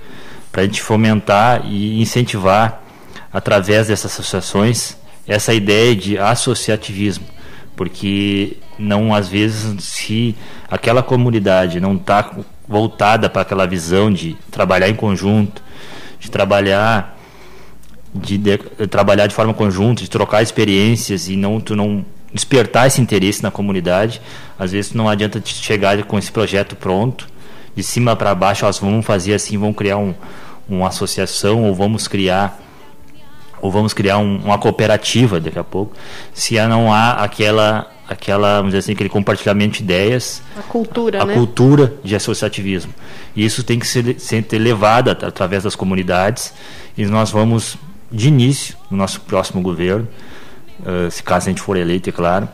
para 0.51 0.63
a 0.63 0.65
gente 0.65 0.81
fomentar 0.81 1.67
e 1.67 2.01
incentivar 2.01 2.83
através 3.31 3.89
dessas 3.89 4.11
associações 4.13 4.97
essa 5.29 5.53
ideia 5.53 5.95
de 5.95 6.19
associativismo, 6.19 7.27
porque 7.77 8.57
não 8.79 9.15
às 9.15 9.29
vezes 9.29 9.85
se 9.85 10.35
aquela 10.71 11.03
comunidade 11.03 11.79
não 11.79 11.95
está 11.95 12.33
voltada 12.67 13.29
para 13.29 13.43
aquela 13.43 13.67
visão 13.67 14.11
de 14.11 14.35
trabalhar 14.51 14.89
em 14.89 14.95
conjunto, 14.95 15.63
de 16.21 16.31
trabalhar 16.31 17.19
de, 18.15 18.39
de, 18.39 18.59
trabalhar 18.89 19.27
de 19.27 19.35
forma 19.35 19.55
conjunta, 19.55 20.03
de 20.03 20.11
trocar 20.11 20.43
experiências 20.43 21.29
e 21.29 21.37
não 21.37 21.61
tu 21.61 21.75
não 21.75 22.05
despertar 22.33 22.87
esse 22.87 23.01
interesse 23.01 23.43
na 23.43 23.51
comunidade, 23.51 24.21
às 24.59 24.71
vezes 24.71 24.93
não 24.93 25.09
adianta 25.09 25.41
te 25.41 25.55
chegar 25.55 26.01
com 26.05 26.19
esse 26.19 26.31
projeto 26.31 26.77
pronto, 26.77 27.29
de 27.75 27.83
cima 27.83 28.15
para 28.15 28.35
baixo, 28.35 28.67
ó, 28.67 28.71
vamos 28.73 29.05
fazer 29.05 29.35
assim, 29.35 29.59
vamos 29.59 29.77
criar 29.77 29.97
um, 29.97 30.15
uma 30.69 30.89
associação 30.89 31.65
ou 31.65 31.75
vamos 31.75 32.07
criar 32.07 32.61
ou 33.61 33.71
vamos 33.71 33.93
criar 33.93 34.19
um, 34.19 34.39
uma 34.39 34.59
cooperativa 34.59 35.39
daqui 35.39 35.59
a 35.59 35.65
pouco, 35.65 35.95
se 36.33 36.55
não 36.67 36.93
há 36.93 37.23
aquela 37.23 37.91
aquela 38.11 38.57
vamos 38.57 38.71
dizer 38.71 38.79
assim 38.79 38.93
aquele 38.93 39.09
compartilhamento 39.09 39.79
de 39.79 39.85
ideias. 39.85 40.43
A 40.59 40.63
cultura 40.63 41.23
a 41.23 41.25
né? 41.25 41.35
cultura 41.35 41.95
de 42.03 42.17
associativismo. 42.17 42.93
E 43.35 43.45
isso 43.45 43.63
tem 43.63 43.79
que 43.79 43.87
ser, 43.87 44.19
ser 44.19 44.45
levado 44.59 45.11
através 45.11 45.63
das 45.63 45.77
comunidades. 45.77 46.53
E 46.99 47.07
nós 47.07 47.31
vamos 47.31 47.77
de 48.11 48.29
início 48.29 48.77
no 48.91 48.97
nosso 48.97 49.21
próximo 49.21 49.63
governo 49.63 50.09
uh, 50.81 51.09
se 51.11 51.23
caso 51.23 51.47
a 51.47 51.51
gente 51.51 51.63
for 51.63 51.77
eleito 51.77 52.09
é 52.09 52.13
claro 52.13 52.49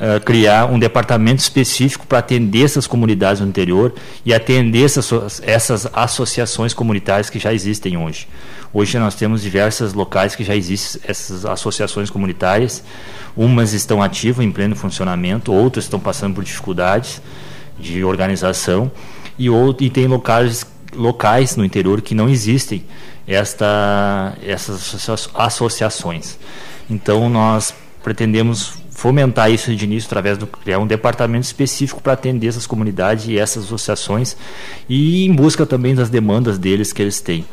uh, 0.00 0.20
criar 0.24 0.66
um 0.66 0.78
departamento 0.78 1.40
específico 1.40 2.06
para 2.06 2.18
atender 2.18 2.64
essas 2.64 2.86
comunidades 2.86 3.40
no 3.40 3.46
interior 3.46 3.94
e 4.24 4.34
atender 4.34 4.84
essas, 4.84 5.40
essas 5.44 5.88
associações 5.92 6.74
comunitárias 6.74 7.30
que 7.30 7.38
já 7.38 7.52
existem 7.52 7.96
hoje 7.96 8.26
Hoje 8.72 9.00
nós 9.00 9.16
temos 9.16 9.42
diversos 9.42 9.94
locais 9.94 10.36
que 10.36 10.44
já 10.44 10.54
existem 10.54 11.00
essas 11.04 11.44
associações 11.44 12.08
comunitárias. 12.08 12.84
Umas 13.36 13.72
estão 13.72 14.00
ativas 14.00 14.46
em 14.46 14.52
pleno 14.52 14.76
funcionamento, 14.76 15.52
outras 15.52 15.86
estão 15.86 15.98
passando 15.98 16.36
por 16.36 16.44
dificuldades 16.44 17.20
de 17.76 18.04
organização 18.04 18.90
e, 19.36 19.50
outro, 19.50 19.84
e 19.84 19.90
tem 19.90 20.06
locais, 20.06 20.64
locais 20.94 21.56
no 21.56 21.64
interior 21.64 22.00
que 22.00 22.14
não 22.14 22.28
existem 22.28 22.84
esta, 23.26 24.36
essas 24.40 25.08
associações. 25.34 26.38
Então 26.88 27.28
nós 27.28 27.74
pretendemos 28.04 28.79
fomentar 29.00 29.50
isso 29.50 29.74
de 29.74 29.86
início 29.86 30.08
através 30.08 30.36
de 30.36 30.44
criar 30.44 30.78
um 30.78 30.86
departamento 30.86 31.46
específico 31.46 32.02
para 32.02 32.12
atender 32.12 32.48
essas 32.48 32.66
comunidades 32.66 33.28
e 33.28 33.38
essas 33.38 33.64
associações 33.64 34.36
e 34.86 35.24
em 35.24 35.34
busca 35.34 35.64
também 35.64 35.94
das 35.94 36.10
demandas 36.10 36.58
deles 36.58 36.92
que 36.92 37.00
eles 37.00 37.18
têm. 37.18 37.46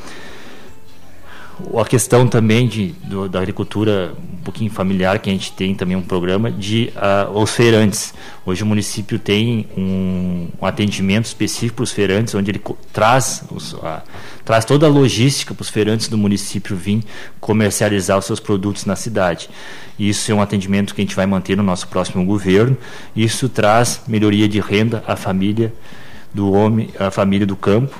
A 1.75 1.85
questão 1.85 2.27
também 2.27 2.67
de, 2.67 2.87
do, 3.03 3.27
da 3.27 3.39
agricultura 3.39 4.13
um 4.33 4.43
pouquinho 4.43 4.69
familiar, 4.71 5.19
que 5.19 5.29
a 5.29 5.33
gente 5.33 5.51
tem 5.51 5.73
também 5.73 5.97
um 5.97 6.01
programa 6.01 6.51
de 6.51 6.93
uh, 6.95 7.37
os 7.37 7.51
feirantes. 7.51 8.13
Hoje 8.45 8.63
o 8.63 8.65
município 8.65 9.17
tem 9.17 9.67
um, 9.75 10.47
um 10.61 10.65
atendimento 10.65 11.25
específico 11.25 11.77
para 11.77 11.83
os 11.83 11.91
feirantes, 11.91 12.35
onde 12.35 12.51
ele 12.51 12.61
traz, 12.93 13.43
os, 13.51 13.75
traz 14.45 14.65
toda 14.65 14.85
a 14.85 14.89
logística 14.89 15.53
para 15.53 15.61
os 15.61 15.69
feirantes 15.69 16.07
do 16.07 16.17
município 16.17 16.75
vir 16.75 17.03
comercializar 17.39 18.17
os 18.17 18.25
seus 18.25 18.39
produtos 18.39 18.85
na 18.85 18.95
cidade. 18.95 19.49
Isso 19.97 20.31
é 20.31 20.35
um 20.35 20.41
atendimento 20.41 20.93
que 20.93 21.01
a 21.01 21.03
gente 21.03 21.15
vai 21.15 21.25
manter 21.25 21.57
no 21.57 21.63
nosso 21.63 21.87
próximo 21.87 22.23
governo. 22.23 22.77
Isso 23.15 23.49
traz 23.49 24.01
melhoria 24.07 24.47
de 24.47 24.59
renda 24.59 25.03
à 25.07 25.15
família 25.15 25.73
do 26.33 26.51
homem, 26.51 26.89
à 26.99 27.09
família 27.09 27.47
do 27.47 27.55
campo, 27.55 27.99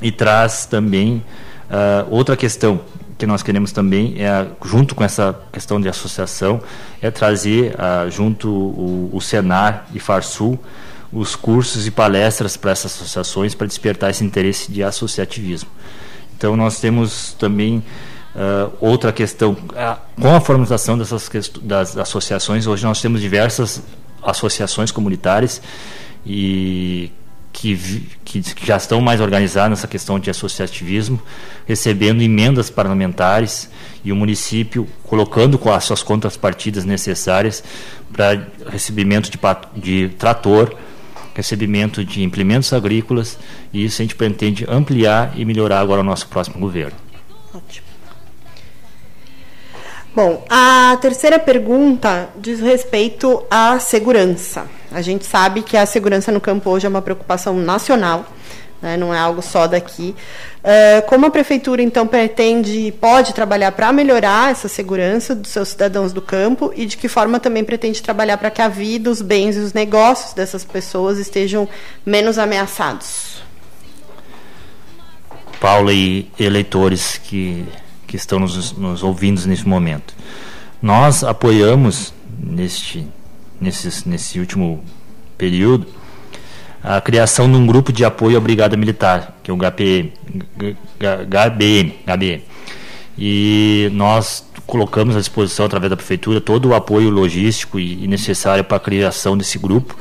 e 0.00 0.10
traz 0.10 0.66
também 0.66 1.22
Uh, 1.66 2.06
outra 2.10 2.36
questão 2.36 2.80
que 3.18 3.26
nós 3.26 3.42
queremos 3.42 3.72
também 3.72 4.14
é 4.22 4.46
junto 4.64 4.94
com 4.94 5.02
essa 5.02 5.36
questão 5.52 5.80
de 5.80 5.88
associação 5.88 6.60
é 7.00 7.10
trazer 7.10 7.74
uh, 7.74 8.10
junto 8.10 8.48
o, 8.48 9.10
o, 9.12 9.20
Senar 9.20 9.86
e 9.92 9.98
Farsul 9.98 10.58
os 11.12 11.34
cursos 11.34 11.86
e 11.86 11.90
palestras 11.90 12.56
para 12.56 12.72
essas 12.72 12.94
associações 12.94 13.54
para 13.54 13.66
despertar 13.66 14.10
esse 14.10 14.22
interesse 14.22 14.70
de 14.70 14.82
associativismo. 14.82 15.70
Então 16.36 16.56
nós 16.56 16.78
temos 16.78 17.32
também 17.32 17.82
uh, 18.34 18.72
outra 18.80 19.12
questão 19.12 19.56
com 20.20 20.34
a 20.34 20.40
formalização 20.40 20.96
dessas 20.98 21.28
das 21.62 21.96
associações 21.96 22.66
hoje 22.66 22.84
nós 22.84 23.00
temos 23.00 23.20
diversas 23.20 23.82
associações 24.22 24.90
comunitárias 24.90 25.62
e 26.24 27.10
que, 27.56 28.06
que, 28.22 28.66
já 28.66 28.76
estão 28.76 29.00
mais 29.00 29.18
organizados 29.18 29.70
nessa 29.70 29.88
questão 29.88 30.18
de 30.18 30.28
associativismo, 30.28 31.20
recebendo 31.66 32.20
emendas 32.20 32.68
parlamentares 32.68 33.70
e 34.04 34.12
o 34.12 34.16
município 34.16 34.86
colocando 35.04 35.58
as 35.70 35.84
suas 35.84 36.02
contrapartidas 36.02 36.84
necessárias 36.84 37.64
para 38.12 38.46
recebimento 38.68 39.30
de, 39.30 39.38
de 39.74 40.14
trator, 40.16 40.74
recebimento 41.34 42.04
de 42.04 42.22
implementos 42.22 42.74
agrícolas, 42.74 43.38
e 43.72 43.86
isso 43.86 44.02
a 44.02 44.04
gente 44.04 44.14
pretende 44.14 44.66
ampliar 44.68 45.32
e 45.34 45.44
melhorar 45.44 45.80
agora 45.80 46.02
o 46.02 46.04
nosso 46.04 46.28
próximo 46.28 46.58
governo. 46.58 46.98
Ótimo. 47.54 47.86
Bom, 50.14 50.44
a 50.48 50.96
terceira 51.00 51.38
pergunta 51.38 52.28
diz 52.36 52.60
respeito 52.60 53.42
à 53.50 53.78
segurança. 53.78 54.66
A 54.90 55.02
gente 55.02 55.24
sabe 55.26 55.62
que 55.62 55.76
a 55.76 55.84
segurança 55.84 56.30
no 56.32 56.40
campo 56.40 56.70
hoje 56.70 56.86
é 56.86 56.88
uma 56.88 57.02
preocupação 57.02 57.56
nacional, 57.56 58.24
né, 58.80 58.96
não 58.96 59.12
é 59.12 59.18
algo 59.18 59.42
só 59.42 59.66
daqui. 59.66 60.14
Uh, 60.62 61.06
como 61.06 61.26
a 61.26 61.30
prefeitura, 61.30 61.82
então, 61.82 62.06
pretende, 62.06 62.92
pode 63.00 63.34
trabalhar 63.34 63.72
para 63.72 63.92
melhorar 63.92 64.50
essa 64.50 64.68
segurança 64.68 65.34
dos 65.34 65.50
seus 65.50 65.68
cidadãos 65.68 66.12
do 66.12 66.20
campo 66.20 66.72
e 66.76 66.86
de 66.86 66.96
que 66.96 67.08
forma 67.08 67.40
também 67.40 67.64
pretende 67.64 68.02
trabalhar 68.02 68.36
para 68.36 68.50
que 68.50 68.62
a 68.62 68.68
vida, 68.68 69.10
os 69.10 69.22
bens 69.22 69.56
e 69.56 69.60
os 69.60 69.72
negócios 69.72 70.34
dessas 70.34 70.64
pessoas 70.64 71.18
estejam 71.18 71.68
menos 72.04 72.38
ameaçados? 72.38 73.42
Paula 75.58 75.92
e 75.92 76.30
eleitores 76.38 77.18
que 77.18 77.66
que 78.06 78.16
estão 78.16 78.38
nos, 78.38 78.72
nos 78.72 79.02
ouvindo 79.02 79.44
nesse 79.46 79.66
momento. 79.66 80.14
Nós 80.80 81.24
apoiamos 81.24 82.14
neste, 82.38 83.06
nesse, 83.60 84.08
nesse 84.08 84.38
último 84.38 84.82
período 85.36 85.86
a 86.86 87.00
criação 87.00 87.50
de 87.50 87.56
um 87.56 87.66
grupo 87.66 87.92
de 87.92 88.04
apoio 88.04 88.36
à 88.36 88.40
Brigada 88.40 88.76
Militar, 88.76 89.36
que 89.42 89.50
é 89.50 89.54
o 89.54 89.56
HPM, 89.56 90.12
HBM. 92.06 92.44
E 93.18 93.90
nós 93.92 94.46
colocamos 94.64 95.16
à 95.16 95.18
disposição, 95.18 95.66
através 95.66 95.90
da 95.90 95.96
Prefeitura, 95.96 96.40
todo 96.40 96.68
o 96.68 96.74
apoio 96.74 97.10
logístico 97.10 97.80
e 97.80 98.06
necessário 98.06 98.62
para 98.62 98.76
a 98.76 98.80
criação 98.80 99.36
desse 99.36 99.58
grupo, 99.58 99.96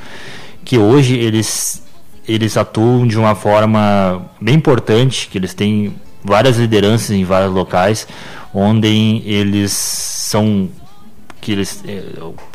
que 0.64 0.78
hoje 0.78 1.18
eles, 1.18 1.82
eles 2.28 2.56
atuam 2.56 3.08
de 3.08 3.18
uma 3.18 3.34
forma 3.34 4.30
bem 4.40 4.54
importante, 4.54 5.28
que 5.28 5.40
eles 5.40 5.56
têm 5.56 5.96
várias 6.24 6.58
lideranças 6.58 7.10
em 7.10 7.24
vários 7.24 7.52
locais, 7.52 8.08
onde 8.54 9.24
eles 9.26 9.72
são 9.72 10.70
que 11.46 11.52
eles 11.52 11.84
eh, 11.88 12.04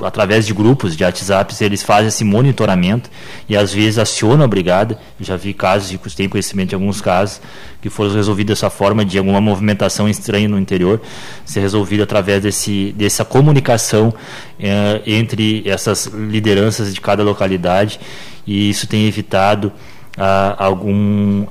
através 0.03 0.45
de 0.45 0.53
grupos 0.53 0.97
de 0.97 1.05
WhatsApp 1.05 1.55
eles 1.61 1.81
fazem 1.81 2.09
esse 2.09 2.25
monitoramento 2.25 3.09
e 3.49 3.57
às 3.57 3.73
vezes 3.73 3.99
acionam 3.99 4.45
a 4.45 4.49
brigada. 4.49 4.99
Já 5.21 5.37
vi 5.37 5.55
casos, 5.55 5.93
e 5.93 6.17
tenho 6.17 6.29
conhecimento 6.29 6.71
de 6.71 6.75
alguns 6.75 7.01
casos 7.01 7.41
que 7.81 7.89
foram 7.89 8.13
resolvidos 8.13 8.59
dessa 8.59 8.69
forma 8.69 9.05
de 9.05 9.17
alguma 9.17 9.41
movimentação 9.41 10.09
estranha 10.09 10.49
no 10.49 10.59
interior 10.59 11.01
ser 11.45 11.61
resolvida 11.61 12.03
através 12.03 12.43
desse 12.43 12.93
dessa 12.97 13.25
comunicação 13.25 14.13
eh, 14.59 15.01
entre 15.07 15.63
essas 15.65 16.07
lideranças 16.07 16.93
de 16.93 17.01
cada 17.01 17.23
localidade 17.23 18.01
e 18.45 18.71
isso 18.71 18.89
tem 18.89 19.07
evitado 19.07 19.73
ah, 20.19 20.57
algum 20.59 21.47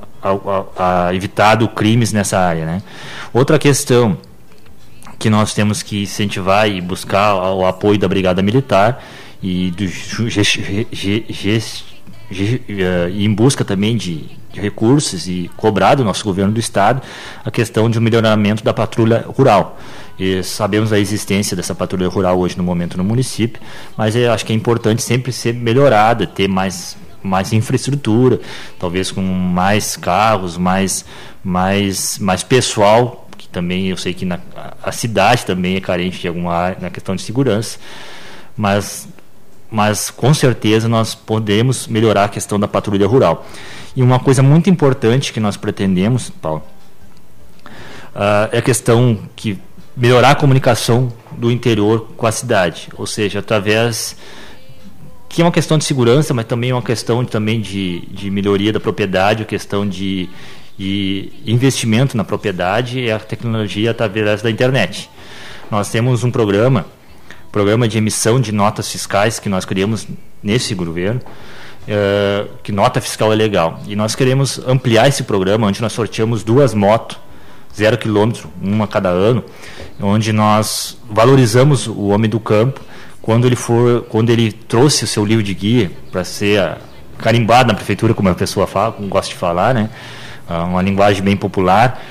evitado 1.14 1.70
crimes 1.70 2.12
nessa 2.12 2.38
área. 2.38 2.66
Né? 2.66 2.82
Outra 3.34 3.58
questão 3.58 4.18
que 5.20 5.30
nós 5.30 5.54
temos 5.54 5.84
que 5.84 6.04
incentivar 6.04 6.70
e 6.70 6.80
buscar 6.80 7.36
o 7.54 7.66
apoio 7.66 8.00
da 8.00 8.08
Brigada 8.08 8.42
Militar 8.42 9.04
e 9.44 9.72
do 9.72 9.84
e 12.32 13.26
em 13.26 13.34
busca 13.34 13.66
também 13.66 13.98
de, 13.98 14.26
de, 14.54 14.62
recursos 14.62 15.28
e 15.28 15.50
cobrar 15.58 15.96
do 15.96 16.04
nosso 16.04 16.24
governo 16.24 16.54
do 16.54 16.60
estado 16.60 17.02
a 17.44 17.50
questão 17.50 17.90
de 17.90 17.98
um 17.98 18.02
melhoramento 18.02 18.64
da 18.64 18.74
patrulha 18.74 19.26
rural. 19.28 19.80
E 20.18 20.44
sabemos 20.44 20.94
a 20.94 21.00
existência 21.00 21.56
dessa 21.56 21.74
patrulha 21.74 22.08
rural 22.08 22.38
hoje 22.40 22.58
no 22.58 22.64
momento 22.64 22.98
no 22.98 23.04
município, 23.04 23.62
mas 23.98 24.16
acho 24.16 24.46
que 24.46 24.54
é 24.54 24.56
importante 24.56 25.02
sempre 25.02 25.32
ser 25.32 25.54
melhorada, 25.54 26.28
ter 26.28 26.48
mais 26.48 26.98
mais 27.22 27.52
infraestrutura, 27.52 28.40
talvez 28.80 29.12
com 29.12 29.22
mais 29.22 29.98
carros, 29.98 30.58
mais, 30.58 31.04
mais, 31.44 32.18
mais 32.18 32.44
pessoal, 32.44 33.29
também 33.52 33.88
eu 33.88 33.98
sei 33.98 34.14
que 34.14 34.26
na, 34.26 34.40
a 34.84 34.92
cidade 34.92 35.46
também 35.46 35.76
é 35.76 35.82
carente 35.82 36.20
de 36.20 36.28
alguma 36.28 36.54
área 36.54 36.78
na 36.82 36.90
questão 36.90 37.16
de 37.16 37.22
segurança, 37.22 37.80
mas, 38.56 39.08
mas 39.72 40.10
com 40.10 40.34
certeza 40.34 40.88
nós 40.88 41.16
podemos 41.16 41.88
melhorar 41.88 42.26
a 42.26 42.30
questão 42.30 42.60
da 42.60 42.68
patrulha 42.68 43.08
rural. 43.08 43.48
E 43.96 44.04
uma 44.04 44.20
coisa 44.20 44.44
muito 44.44 44.70
importante 44.70 45.34
que 45.34 45.40
nós 45.40 45.58
pretendemos, 45.58 46.30
Paulo, 46.30 46.64
uh, 48.16 48.50
é 48.52 48.60
a 48.60 48.62
questão 48.62 49.20
que 49.36 49.60
melhorar 49.96 50.32
a 50.32 50.36
comunicação 50.36 51.12
do 51.32 51.52
interior 51.52 52.08
com 52.16 52.26
a 52.26 52.32
cidade, 52.32 52.90
ou 52.96 53.08
seja, 53.08 53.40
através 53.40 54.16
que 55.28 55.42
é 55.42 55.46
uma 55.46 55.52
questão 55.52 55.78
de 55.78 55.86
segurança, 55.86 56.34
mas 56.34 56.46
também 56.46 56.72
é 56.72 56.74
uma 56.74 56.82
questão 56.82 57.24
também 57.24 57.62
de, 57.62 58.02
de 58.08 58.32
melhoria 58.32 58.74
da 58.74 58.80
propriedade, 58.80 59.44
uma 59.44 59.48
questão 59.48 59.88
de, 59.88 60.28
de 60.80 61.30
investimento 61.46 62.16
na 62.16 62.24
propriedade 62.24 63.02
e 63.02 63.12
a 63.12 63.20
tecnologia 63.20 63.92
através 63.92 64.42
da 64.42 64.50
internet. 64.50 65.10
Nós 65.70 65.92
temos 65.92 66.24
um 66.24 66.32
programa, 66.32 66.86
programa 67.52 67.86
de 67.86 67.98
emissão 67.98 68.40
de 68.40 68.54
notas 68.54 68.90
fiscais 68.90 69.40
que 69.40 69.50
nós 69.50 69.66
criamos 69.66 70.08
nesse 70.42 70.74
governo, 70.74 71.20
uh, 71.20 72.50
que 72.64 72.72
nota 72.72 73.02
fiscal 73.02 73.34
é 73.34 73.36
legal. 73.36 73.82
E 73.90 73.96
nós 73.96 74.16
queremos 74.16 74.58
ampliar 74.66 75.10
esse 75.10 75.24
programa, 75.24 75.68
onde 75.68 75.82
nós 75.82 75.92
sorteamos 75.92 76.46
duas 76.46 76.74
motos, 76.74 77.20
zero 77.76 77.98
quilômetro, 77.98 78.50
uma 78.62 78.88
cada 78.88 79.10
ano, 79.10 79.44
onde 80.02 80.32
nós 80.32 80.98
valorizamos 81.12 81.88
o 81.88 82.08
homem 82.08 82.30
do 82.30 82.40
campo 82.40 82.80
quando 83.22 83.46
ele 83.46 83.58
for, 83.58 84.04
quando 84.04 84.30
ele 84.30 84.54
trouxe 84.54 85.04
o 85.04 85.08
seu 85.08 85.26
livro 85.26 85.44
de 85.44 85.54
guia 85.54 85.92
para 86.10 86.24
ser 86.24 86.78
carimbado 87.18 87.68
na 87.68 87.74
prefeitura, 87.74 88.14
como 88.14 88.30
a 88.30 88.34
pessoa 88.34 88.66
fala, 88.66 88.94
como 88.94 89.10
gosta 89.10 89.30
de 89.30 89.36
falar, 89.36 89.74
né? 89.74 89.90
Ah, 90.50 90.64
uma 90.64 90.82
linguagem 90.82 91.22
bem 91.22 91.38
popular, 91.38 92.04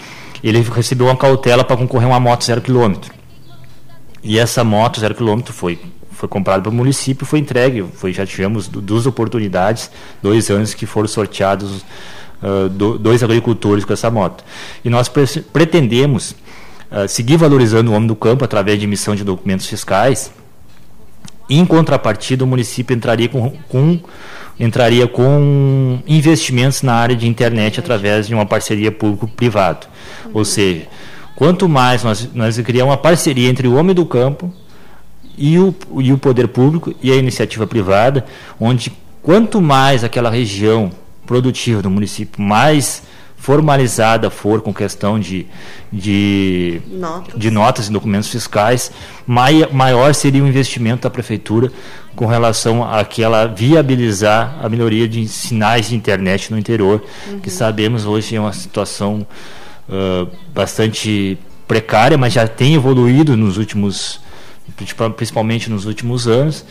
ele 0.45 0.61
recebeu 0.61 1.09
uma 1.09 1.17
cautela 1.17 1.65
para 1.65 1.77
concorrer 1.77 2.07
a 2.07 2.13
uma 2.13 2.21
moto 2.21 2.45
zero 2.45 2.61
quilômetro. 2.61 3.13
E 4.23 4.39
essa 4.39 4.63
moto 4.63 5.01
zero 5.01 5.15
quilômetro 5.15 5.53
foi 5.53 5.79
foi 6.13 6.29
comprada 6.29 6.63
para 6.63 6.71
o 6.71 6.75
município, 6.75 7.25
foi 7.25 7.39
entregue, 7.39 7.85
foi 7.95 8.13
já 8.13 8.27
tivemos 8.27 8.67
duas 8.67 9.07
oportunidades, 9.07 9.89
dois 10.21 10.51
anos 10.51 10.75
que 10.75 10.85
foram 10.85 11.07
sorteados 11.07 11.85
uh, 12.43 12.69
do, 12.69 12.99
dois 12.99 13.23
agricultores 13.23 13.85
com 13.85 13.93
essa 13.93 14.11
moto. 14.11 14.45
E 14.85 14.91
nós 14.91 15.09
pre 15.09 15.25
pretendemos 15.53 16.35
uh, 16.91 17.07
seguir 17.07 17.37
valorizando 17.37 17.93
o 17.93 17.95
homem 17.95 18.09
do 18.09 18.17
campo 18.17 18.45
através 18.45 18.81
de 18.81 18.85
emissão 18.85 19.15
de 19.15 19.23
documentos 19.23 19.67
fiscais 19.67 20.33
em 21.49 21.65
contrapartida, 21.65 22.45
o 22.45 22.47
município 22.47 22.95
entraria 22.95 23.29
com, 23.29 23.51
com, 23.69 23.99
entraria 24.61 25.07
com 25.07 25.99
investimentos 26.07 26.83
na 26.83 26.95
área 26.95 27.17
de 27.17 27.27
internet 27.27 27.81
através 27.81 28.27
de 28.27 28.35
uma 28.35 28.45
parceria 28.45 28.93
público-privado. 28.93 29.87
Uhum. 30.27 30.31
Ou 30.35 30.45
seja, 30.45 30.87
quanto 31.35 31.69
mais 31.69 32.05
nós, 32.05 32.29
nós 32.35 32.59
criamos 32.61 32.93
uma 32.93 32.99
parceria 32.99 33.49
entre 33.49 33.67
o 33.67 33.75
homem 33.75 33.95
do 33.95 34.05
campo 34.05 34.53
e 35.37 35.59
o, 35.59 35.75
e 36.01 36.13
o 36.13 36.19
poder 36.19 36.49
público 36.49 36.95
e 37.03 37.11
a 37.11 37.17
iniciativa 37.17 37.67
privada, 37.67 38.27
onde 38.61 38.93
quanto 39.23 39.61
mais 39.61 40.05
aquela 40.05 40.31
região 40.31 40.91
produtiva 41.25 41.81
do 41.81 41.91
município 41.91 42.43
mais 42.43 43.03
formalizada 43.39 44.29
for 44.29 44.61
com 44.61 44.75
questão 44.75 45.19
de, 45.19 45.47
de, 45.93 46.83
notas. 46.91 47.39
de 47.39 47.51
notas 47.51 47.89
e 47.89 47.93
documentos 47.93 48.29
fiscais, 48.29 48.91
maior 49.27 50.15
seria 50.15 50.43
o 50.43 50.47
investimento 50.47 51.03
da 51.03 51.11
prefeitura 51.11 51.73
com 52.17 52.27
relação 52.27 52.83
a 52.83 53.05
que 53.05 53.23
ela 53.23 53.47
viabilizar 53.47 54.59
a 54.61 54.69
melhoria 54.69 55.09
de 55.09 55.27
sinais 55.29 55.89
de 55.89 55.95
internet 55.95 56.51
no 56.51 56.59
interior, 56.59 57.03
uhum. 57.29 57.39
que 57.39 57.49
sabemos 57.49 58.05
hoje 58.05 58.35
é 58.35 58.41
uma 58.41 58.53
situação 58.53 59.25
uh, 59.89 60.29
bastante 60.53 61.39
precária, 61.69 62.19
mas 62.19 62.33
já 62.33 62.49
tem 62.49 62.75
evoluído 62.75 63.37
nos 63.37 63.57
últimos, 63.57 64.21
principalmente 65.17 65.71
nos 65.71 65.87
últimos 65.87 66.27
anos, 66.27 66.65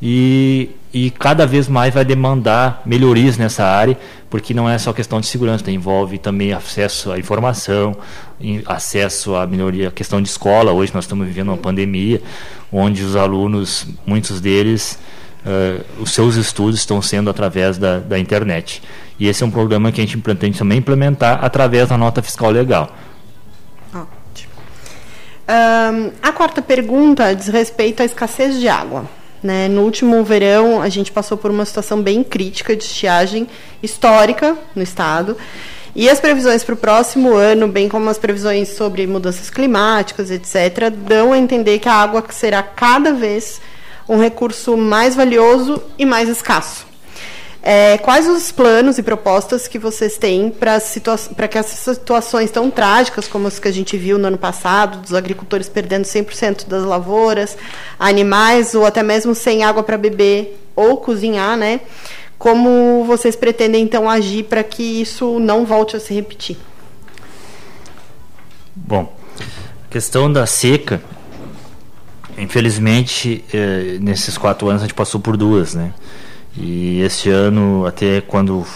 e, 0.00 0.70
e 0.92 1.10
cada 1.10 1.46
vez 1.46 1.68
mais 1.68 1.94
vai 1.94 2.04
demandar 2.04 2.82
melhorias 2.84 3.38
nessa 3.38 3.64
área, 3.64 3.96
porque 4.28 4.52
não 4.52 4.68
é 4.68 4.76
só 4.76 4.92
questão 4.92 5.20
de 5.20 5.26
segurança, 5.26 5.70
envolve 5.70 6.18
também 6.18 6.52
acesso 6.52 7.12
à 7.12 7.18
informação, 7.18 7.96
acesso 8.66 9.36
à 9.36 9.46
melhoria, 9.46 9.92
questão 9.92 10.20
de 10.20 10.28
escola. 10.28 10.72
Hoje 10.72 10.92
nós 10.92 11.04
estamos 11.04 11.26
vivendo 11.26 11.48
uma 11.48 11.56
pandemia, 11.56 12.20
onde 12.72 13.02
os 13.02 13.14
alunos, 13.14 13.86
muitos 14.04 14.40
deles, 14.40 14.98
uh, 15.46 15.84
os 16.02 16.10
seus 16.10 16.34
estudos 16.34 16.80
estão 16.80 17.00
sendo 17.00 17.30
através 17.30 17.78
da, 17.78 17.98
da 17.98 18.18
internet. 18.18 18.82
E 19.20 19.28
esse 19.28 19.44
é 19.44 19.46
um 19.46 19.50
programa 19.50 19.92
que 19.92 20.00
a 20.00 20.04
gente 20.04 20.18
pretende 20.18 20.58
também 20.58 20.78
implementar 20.78 21.44
através 21.44 21.90
da 21.90 21.96
nota 21.96 22.20
fiscal 22.22 22.50
legal. 22.50 22.90
Um, 25.48 26.10
a 26.22 26.32
quarta 26.32 26.62
pergunta 26.62 27.34
diz 27.34 27.48
respeito 27.48 28.02
à 28.02 28.04
escassez 28.04 28.60
de 28.60 28.68
água. 28.68 29.08
Né? 29.42 29.66
No 29.68 29.82
último 29.82 30.22
verão, 30.22 30.80
a 30.80 30.88
gente 30.88 31.10
passou 31.10 31.36
por 31.36 31.50
uma 31.50 31.64
situação 31.64 32.00
bem 32.00 32.22
crítica 32.22 32.76
de 32.76 32.84
estiagem 32.84 33.48
histórica 33.82 34.56
no 34.74 34.82
estado. 34.82 35.36
E 35.94 36.08
as 36.08 36.20
previsões 36.20 36.64
para 36.64 36.74
o 36.74 36.78
próximo 36.78 37.34
ano, 37.34 37.68
bem 37.68 37.88
como 37.88 38.08
as 38.08 38.18
previsões 38.18 38.68
sobre 38.68 39.06
mudanças 39.06 39.50
climáticas, 39.50 40.30
etc., 40.30 40.90
dão 40.90 41.32
a 41.32 41.38
entender 41.38 41.78
que 41.80 41.88
a 41.88 41.94
água 41.94 42.24
será 42.30 42.62
cada 42.62 43.12
vez 43.12 43.60
um 44.08 44.18
recurso 44.18 44.76
mais 44.76 45.14
valioso 45.14 45.82
e 45.98 46.06
mais 46.06 46.28
escasso. 46.28 46.91
É, 47.64 47.96
quais 47.98 48.28
os 48.28 48.50
planos 48.50 48.98
e 48.98 49.04
propostas 49.04 49.68
que 49.68 49.78
vocês 49.78 50.18
têm 50.18 50.50
para 50.50 50.80
que 51.48 51.56
essas 51.56 51.96
situações 51.96 52.50
tão 52.50 52.68
trágicas 52.68 53.28
como 53.28 53.46
as 53.46 53.60
que 53.60 53.68
a 53.68 53.72
gente 53.72 53.96
viu 53.96 54.18
no 54.18 54.26
ano 54.26 54.38
passado, 54.38 55.00
dos 55.00 55.14
agricultores 55.14 55.68
perdendo 55.68 56.02
100% 56.02 56.66
das 56.66 56.82
lavouras, 56.82 57.56
animais 58.00 58.74
ou 58.74 58.84
até 58.84 59.00
mesmo 59.00 59.32
sem 59.32 59.62
água 59.62 59.84
para 59.84 59.96
beber 59.96 60.58
ou 60.74 60.96
cozinhar, 60.96 61.56
né? 61.56 61.80
Como 62.36 63.04
vocês 63.04 63.36
pretendem 63.36 63.84
então 63.84 64.10
agir 64.10 64.42
para 64.46 64.64
que 64.64 65.00
isso 65.00 65.38
não 65.38 65.64
volte 65.64 65.94
a 65.94 66.00
se 66.00 66.12
repetir? 66.12 66.58
Bom, 68.74 69.14
a 69.86 69.92
questão 69.92 70.32
da 70.32 70.44
seca, 70.46 71.00
infelizmente, 72.36 73.44
eh, 73.54 73.98
nesses 74.00 74.36
quatro 74.36 74.68
anos 74.68 74.82
a 74.82 74.86
gente 74.86 74.94
passou 74.94 75.20
por 75.20 75.36
duas, 75.36 75.74
né? 75.74 75.92
E 76.56 77.00
este 77.00 77.30
ano, 77.30 77.86
até 77.86 78.20
quando, 78.20 78.66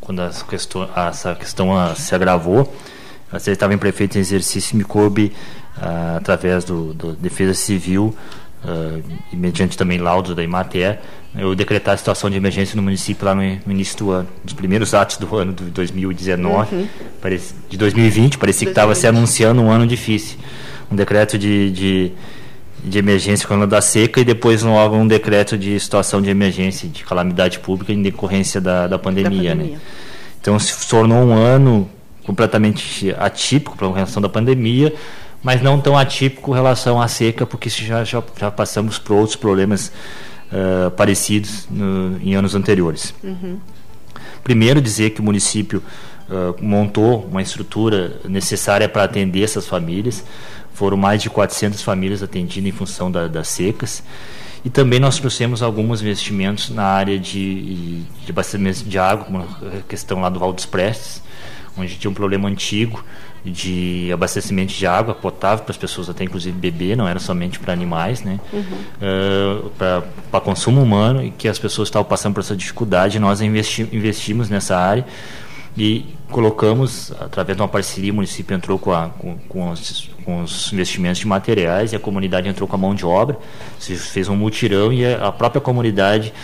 quando 0.00 0.22
essa 0.22 0.44
questão, 0.44 0.88
essa 0.96 1.34
questão 1.34 1.94
se 1.94 2.14
agravou, 2.14 2.72
eu 3.32 3.52
estava 3.52 3.74
em 3.74 3.78
prefeito 3.78 4.16
em 4.16 4.20
exercício, 4.20 4.76
me 4.76 4.84
coube, 4.84 5.32
ah, 5.76 6.16
através 6.16 6.64
do, 6.64 6.94
do, 6.94 7.12
Defesa 7.12 7.54
Civil, 7.54 8.14
ah, 8.64 9.00
e 9.32 9.36
mediante 9.36 9.76
também 9.76 9.98
laudo 9.98 10.34
da 10.34 10.42
Imater, 10.42 11.00
eu 11.36 11.54
decretar 11.54 11.94
a 11.94 11.96
situação 11.96 12.30
de 12.30 12.36
emergência 12.36 12.76
no 12.76 12.82
município 12.82 13.24
lá 13.24 13.34
no, 13.34 13.42
no 13.42 13.72
início 13.72 13.98
do 13.98 14.10
ano, 14.10 14.28
dos 14.44 14.54
primeiros 14.54 14.94
atos 14.94 15.16
do 15.16 15.36
ano 15.36 15.52
de 15.52 15.64
2019, 15.64 16.74
uhum. 16.74 16.88
de 17.68 17.76
2020, 17.76 18.38
parecia 18.38 18.66
que 18.66 18.70
estava 18.70 18.94
se 18.94 19.06
anunciando 19.06 19.60
um 19.60 19.70
ano 19.70 19.86
difícil. 19.86 20.38
Um 20.90 20.96
decreto 20.96 21.38
de, 21.38 21.70
de 21.70 22.12
de 22.84 22.98
emergência 22.98 23.48
quando 23.48 23.66
da 23.66 23.80
seca 23.80 24.20
e 24.20 24.24
depois 24.24 24.62
logo 24.62 24.94
um 24.94 25.06
decreto 25.06 25.56
de 25.56 25.78
situação 25.80 26.20
de 26.20 26.28
emergência, 26.28 26.88
de 26.88 27.02
calamidade 27.02 27.58
pública 27.58 27.92
em 27.92 28.02
decorrência 28.02 28.60
da, 28.60 28.86
da, 28.86 28.98
pandemia, 28.98 29.50
da 29.50 29.56
pandemia. 29.56 29.76
Né? 29.76 29.80
Então 30.40 30.58
se 30.58 30.86
tornou 30.88 31.18
um 31.18 31.32
ano 31.32 31.88
completamente 32.24 33.14
atípico 33.18 33.76
para 33.76 33.90
relação 33.90 34.20
da 34.20 34.28
pandemia, 34.28 34.94
mas 35.42 35.62
não 35.62 35.80
tão 35.80 35.96
atípico 35.96 36.42
com 36.42 36.52
relação 36.52 37.00
à 37.00 37.08
seca, 37.08 37.46
porque 37.46 37.68
já, 37.68 38.04
já, 38.04 38.22
já 38.38 38.50
passamos 38.50 38.98
por 38.98 39.14
outros 39.14 39.36
problemas 39.36 39.90
uh, 40.50 40.90
parecidos 40.90 41.66
no, 41.70 42.18
em 42.22 42.34
anos 42.34 42.54
anteriores. 42.54 43.14
Uhum. 43.22 43.58
Primeiro, 44.42 44.80
dizer 44.80 45.10
que 45.10 45.20
o 45.20 45.24
município 45.24 45.82
uh, 46.28 46.54
montou 46.62 47.26
uma 47.30 47.42
estrutura 47.42 48.20
necessária 48.26 48.88
para 48.88 49.04
atender 49.04 49.42
essas 49.42 49.66
famílias. 49.66 50.24
Foram 50.74 50.96
mais 50.96 51.22
de 51.22 51.30
400 51.30 51.82
famílias 51.82 52.22
atendidas 52.22 52.68
em 52.68 52.76
função 52.76 53.10
da, 53.10 53.26
das 53.26 53.48
secas. 53.48 54.02
E 54.64 54.70
também 54.70 54.98
nós 54.98 55.18
trouxemos 55.18 55.62
alguns 55.62 56.00
investimentos 56.02 56.70
na 56.70 56.84
área 56.84 57.18
de, 57.18 58.02
de 58.24 58.30
abastecimento 58.30 58.84
de 58.84 58.98
água, 58.98 59.24
como 59.24 59.38
a 59.38 59.82
questão 59.88 60.20
lá 60.20 60.28
do 60.28 60.38
Val 60.38 60.52
dos 60.52 60.66
Prestes, 60.66 61.22
onde 61.76 61.96
tinha 61.96 62.10
um 62.10 62.14
problema 62.14 62.48
antigo 62.48 63.04
de 63.44 64.10
abastecimento 64.10 64.72
de 64.72 64.86
água 64.86 65.14
potável 65.14 65.64
para 65.64 65.72
as 65.72 65.76
pessoas 65.76 66.08
até 66.08 66.24
inclusive 66.24 66.56
beber, 66.56 66.96
não 66.96 67.06
era 67.06 67.18
somente 67.18 67.58
para 67.58 67.74
animais, 67.74 68.22
né? 68.22 68.40
Uhum. 68.50 68.62
Uh, 69.02 69.70
para 70.30 70.40
consumo 70.40 70.82
humano 70.82 71.22
e 71.22 71.30
que 71.30 71.46
as 71.46 71.58
pessoas 71.58 71.88
estavam 71.88 72.08
passando 72.08 72.32
por 72.32 72.40
essa 72.40 72.56
dificuldade. 72.56 73.18
Nós 73.18 73.42
investi 73.42 73.86
investimos 73.92 74.48
nessa 74.48 74.78
área 74.78 75.04
e 75.76 76.06
colocamos, 76.34 77.12
através 77.20 77.56
de 77.56 77.62
uma 77.62 77.68
parceria, 77.68 78.10
o 78.10 78.16
município 78.16 78.56
entrou 78.56 78.76
com, 78.76 78.92
a, 78.92 79.08
com, 79.08 79.38
com, 79.48 79.70
os, 79.70 80.10
com, 80.24 80.42
os, 80.42 80.72
investimentos 80.72 81.20
de 81.20 81.28
materiais 81.28 81.92
e 81.92 81.96
a 81.96 82.00
comunidade 82.00 82.48
entrou 82.48 82.68
com 82.68 82.74
a 82.74 82.78
mão 82.78 82.92
de 82.92 83.06
obra, 83.06 83.38
se 83.78 83.94
fez 83.94 84.28
um 84.28 84.34
mutirão 84.34 84.92
e 84.92 85.06
a 85.14 85.30
própria 85.30 85.60
comunidade 85.60 86.34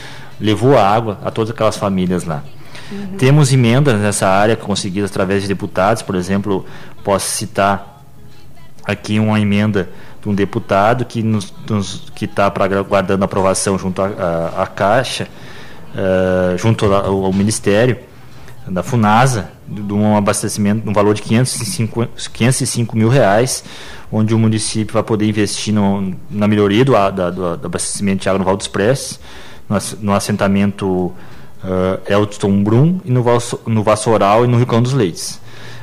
levou 0.40 0.78
a 0.78 0.88
água 0.88 1.18
a 1.24 1.30
todas 1.32 1.50
aquelas 1.50 1.76
famílias 1.76 2.22
lá. 2.22 2.44
Uhum. 2.92 3.16
Temos 3.18 3.52
emendas 3.52 4.00
nessa 4.00 4.28
área 4.28 4.54
conseguidas 4.54 5.10
através 5.10 5.42
de 5.42 5.48
deputados, 5.48 6.02
por 6.02 6.14
exemplo, 6.14 6.64
posso 7.02 7.28
citar 7.28 8.04
aqui 8.84 9.18
uma 9.18 9.40
emenda 9.40 9.88
de 10.22 10.28
um 10.28 10.34
deputado 10.36 11.04
que 11.04 11.24
está 12.24 12.46
aguardando 12.46 13.24
aprovação 13.24 13.76
junto 13.76 14.00
à 14.00 14.68
Caixa, 14.68 15.26
uh, 15.96 16.56
junto 16.56 16.84
ao, 16.84 17.24
ao 17.24 17.32
Ministério, 17.32 17.98
da 18.70 18.82
Funasa, 18.82 19.50
de 19.66 19.92
um 19.92 20.16
abastecimento 20.16 20.86
no 20.86 20.92
valor 20.92 21.14
de 21.14 21.22
505, 21.22 22.08
505 22.32 22.96
mil 22.96 23.08
reais, 23.08 23.64
onde 24.10 24.34
o 24.34 24.38
município 24.38 24.94
vai 24.94 25.02
poder 25.02 25.28
investir 25.28 25.74
no, 25.74 26.14
na 26.30 26.46
melhoria 26.46 26.84
do, 26.84 26.92
da, 26.92 27.30
do, 27.30 27.56
do, 27.56 27.66
abastecimento 27.66 28.22
de 28.22 28.28
água 28.28 28.38
no 28.38 28.44
Val 28.44 28.56
dos 28.56 28.70
no, 29.68 29.78
no 30.00 30.12
assentamento 30.14 30.86
uh, 30.86 31.14
Elton 32.06 32.62
Brum, 32.62 33.00
e 33.04 33.10
no, 33.10 33.24
no 33.66 33.82
Vassoural 33.82 34.44
e 34.44 34.48
no 34.48 34.58
Ricão 34.58 34.80
dos 34.82 34.92
Leites. 34.92 35.40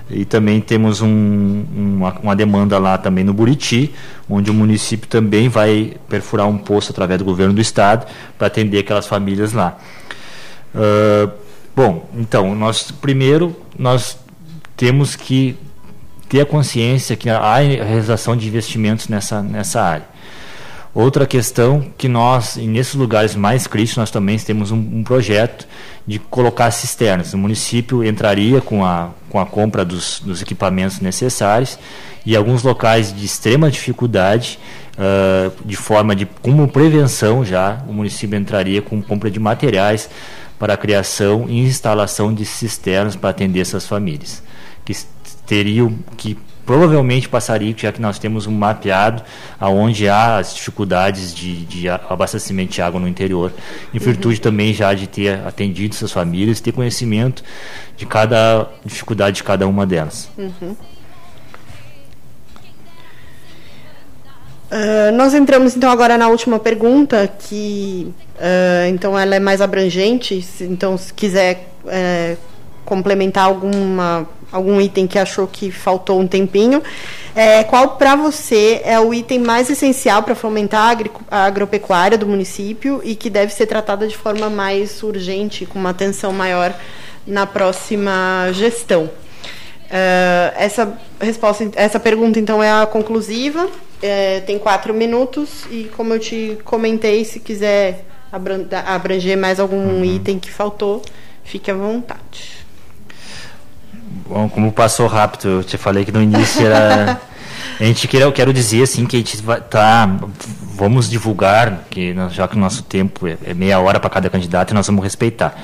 E 0.10 0.24
também 0.24 0.62
temos 0.62 1.02
um, 1.02 1.66
uma, 1.76 2.18
uma, 2.24 2.36
demanda 2.36 2.80
lá 2.80 2.98
também 2.98 3.26
no 3.26 3.34
Buriti, 3.34 3.94
onde 4.30 4.50
o 4.50 4.54
município 4.54 5.08
também 5.08 5.50
vai 5.50 5.96
perfurar 6.08 6.48
um 6.48 6.58
poço 6.58 6.92
através 6.92 7.20
do 7.20 7.26
governo 7.26 7.54
do 7.54 7.60
estado 7.60 8.08
para 8.38 8.48
atender 8.48 8.80
aquelas 8.80 9.06
famílias 9.06 9.52
lá. 9.52 9.78
Uh, 10.74 11.47
Bom, 11.78 12.10
então, 12.16 12.56
nós 12.56 12.90
primeiro 12.90 13.56
nós 13.78 14.18
temos 14.76 15.16
que 15.16 15.56
ter 16.28 16.42
a 16.42 16.46
consciência 16.46 17.16
que 17.16 17.30
há 17.30 17.56
realização 17.58 18.36
de 18.36 18.48
investimentos 18.48 19.08
nessa, 19.08 19.44
nessa 19.44 19.80
área. 19.80 20.06
Outra 20.92 21.28
questão 21.28 21.86
que 21.96 22.08
nós, 22.08 22.56
nesses 22.56 22.96
lugares 22.96 23.36
mais 23.36 23.68
críticos, 23.68 23.98
nós 23.98 24.10
também 24.10 24.40
temos 24.40 24.72
um, 24.72 24.78
um, 24.78 25.04
projeto 25.04 25.68
de 26.08 26.18
colocar 26.18 26.72
cisternas. 26.72 27.36
O 27.36 27.38
município 27.38 28.04
entraria 28.04 28.60
com 28.60 28.84
a, 28.84 29.12
com 29.30 29.40
a 29.40 29.46
compra 29.46 29.86
dos, 29.86 30.20
dos 30.20 30.42
equipamentos 30.42 31.00
necessários 31.00 31.78
e 32.26 32.36
alguns 32.36 32.64
locais 32.64 33.16
de 33.16 33.24
extrema 33.24 33.70
dificuldade, 33.70 34.58
uh, 34.98 35.54
de 35.64 35.76
forma 35.76 36.16
de, 36.16 36.26
como 36.42 36.68
prevenção 36.68 37.46
já, 37.46 37.84
o 37.88 37.94
município 37.94 38.36
entraria 38.36 38.82
com 38.82 39.00
compra 39.00 39.30
de 39.30 39.40
materiais 39.40 40.10
para 40.60 40.74
a 40.74 40.78
criação 40.78 41.46
e 41.48 41.60
instalação 41.60 42.34
de 42.34 42.46
cisternas 42.46 43.16
para 43.16 43.30
atender 43.30 43.62
essas 43.62 43.86
famílias, 43.86 44.44
que 44.84 44.94
teriam 45.46 45.94
que 46.18 46.38
provavelmente 46.68 47.30
passaria, 47.30 47.74
já 47.78 47.94
que 47.94 48.02
nós 48.02 48.20
temos 48.20 48.46
um 48.46 48.52
mapeado 48.52 49.24
aonde 49.58 50.10
há 50.10 50.38
as 50.38 50.54
dificuldades 50.54 51.34
de, 51.34 51.66
de 51.66 51.88
abastecimento 51.88 52.74
de 52.74 52.82
água 52.82 53.00
no 53.00 53.08
interior, 53.08 53.54
em 53.94 53.98
virtude 53.98 54.36
uhum. 54.36 54.42
também 54.42 54.74
já 54.74 54.94
de 54.94 55.08
ter 55.08 55.40
atendido 55.48 55.96
essas 55.96 56.12
famílias, 56.12 56.60
ter 56.60 56.74
conhecimento 56.74 57.42
de 57.96 58.06
cada 58.06 58.70
dificuldade 58.84 59.38
de 59.38 59.44
cada 59.44 59.66
uma 59.66 59.86
delas. 59.86 60.30
Uhum. 60.38 60.76
Uh, 64.70 65.16
nós 65.16 65.34
entramos 65.34 65.76
então 65.76 65.90
agora 65.90 66.18
na 66.18 66.28
última 66.28 66.60
pergunta, 66.60 67.30
que 67.40 68.14
uh, 68.36 68.90
então 68.90 69.18
ela 69.18 69.36
é 69.36 69.40
mais 69.40 69.62
abrangente. 69.62 70.42
Se, 70.42 70.66
então, 70.66 70.98
se 70.98 71.14
quiser 71.14 71.70
uh, 71.86 72.38
complementar 72.84 73.46
alguma, 73.46 74.28
algum 74.52 74.80
item 74.80 75.08
que 75.08 75.20
achou 75.20 75.48
que 75.48 75.72
faltou 75.72 76.20
um 76.20 76.28
tempinho. 76.28 76.82
É, 77.36 77.64
qual 77.66 77.98
para 77.98 78.16
você 78.16 78.82
é 78.84 79.00
o 79.00 79.14
item 79.14 79.40
mais 79.40 79.70
essencial 79.70 80.24
para 80.24 80.34
fomentar 80.34 80.98
a 81.30 81.46
agropecuária 81.46 82.18
do 82.18 82.26
município 82.26 83.02
e 83.04 83.16
que 83.16 83.30
deve 83.30 83.54
ser 83.54 83.68
tratada 83.68 84.08
de 84.08 84.18
forma 84.18 84.50
mais 84.50 85.04
urgente, 85.04 85.66
com 85.66 85.78
uma 85.78 85.90
atenção 85.90 86.32
maior 86.32 86.74
na 87.28 87.46
próxima 87.46 88.50
gestão? 88.54 89.04
Uh, 89.04 90.52
essa 90.58 90.98
resposta, 91.20 91.70
essa 91.76 92.00
pergunta 92.00 92.40
então 92.40 92.64
é 92.64 92.72
a 92.72 92.86
conclusiva. 92.86 93.68
É, 94.02 94.42
tem 94.42 94.60
quatro 94.60 94.94
minutos 94.94 95.66
e 95.72 95.90
como 95.96 96.14
eu 96.14 96.20
te 96.20 96.58
comentei, 96.64 97.26
se 97.26 97.40
quiser 97.40 98.06
abranger 98.86 99.38
mais 99.38 99.60
algum 99.60 99.78
uhum. 99.78 100.06
item 100.06 100.38
que 100.38 100.52
faltou, 100.52 101.02
fique 101.44 101.72
à 101.72 101.74
vontade. 101.74 102.58
Bom, 104.28 104.50
como 104.50 104.72
passou 104.72 105.08
rápido, 105.08 105.48
eu 105.48 105.64
te 105.64 105.78
falei 105.78 106.04
que 106.06 106.12
no 106.12 106.22
início 106.22 106.66
era. 106.66 107.20
a 107.80 107.84
gente 107.84 108.08
quer, 108.08 108.22
eu 108.22 108.32
quero 108.32 108.54
dizer 108.54 108.84
assim 108.84 109.06
que 109.06 109.16
a 109.16 109.20
gente 109.20 109.38
vai 109.38 109.62
tá, 109.62 110.10
vamos 110.62 111.10
divulgar, 111.10 111.86
que 111.90 112.14
já 112.32 112.48
que 112.48 112.56
o 112.56 112.60
nosso 112.60 112.84
tempo 112.84 113.26
é, 113.26 113.38
é 113.46 113.54
meia 113.54 113.80
hora 113.80 114.00
para 114.00 114.10
cada 114.10 114.30
candidato, 114.30 114.74
nós 114.74 114.86
vamos 114.86 115.04
respeitar. 115.04 115.56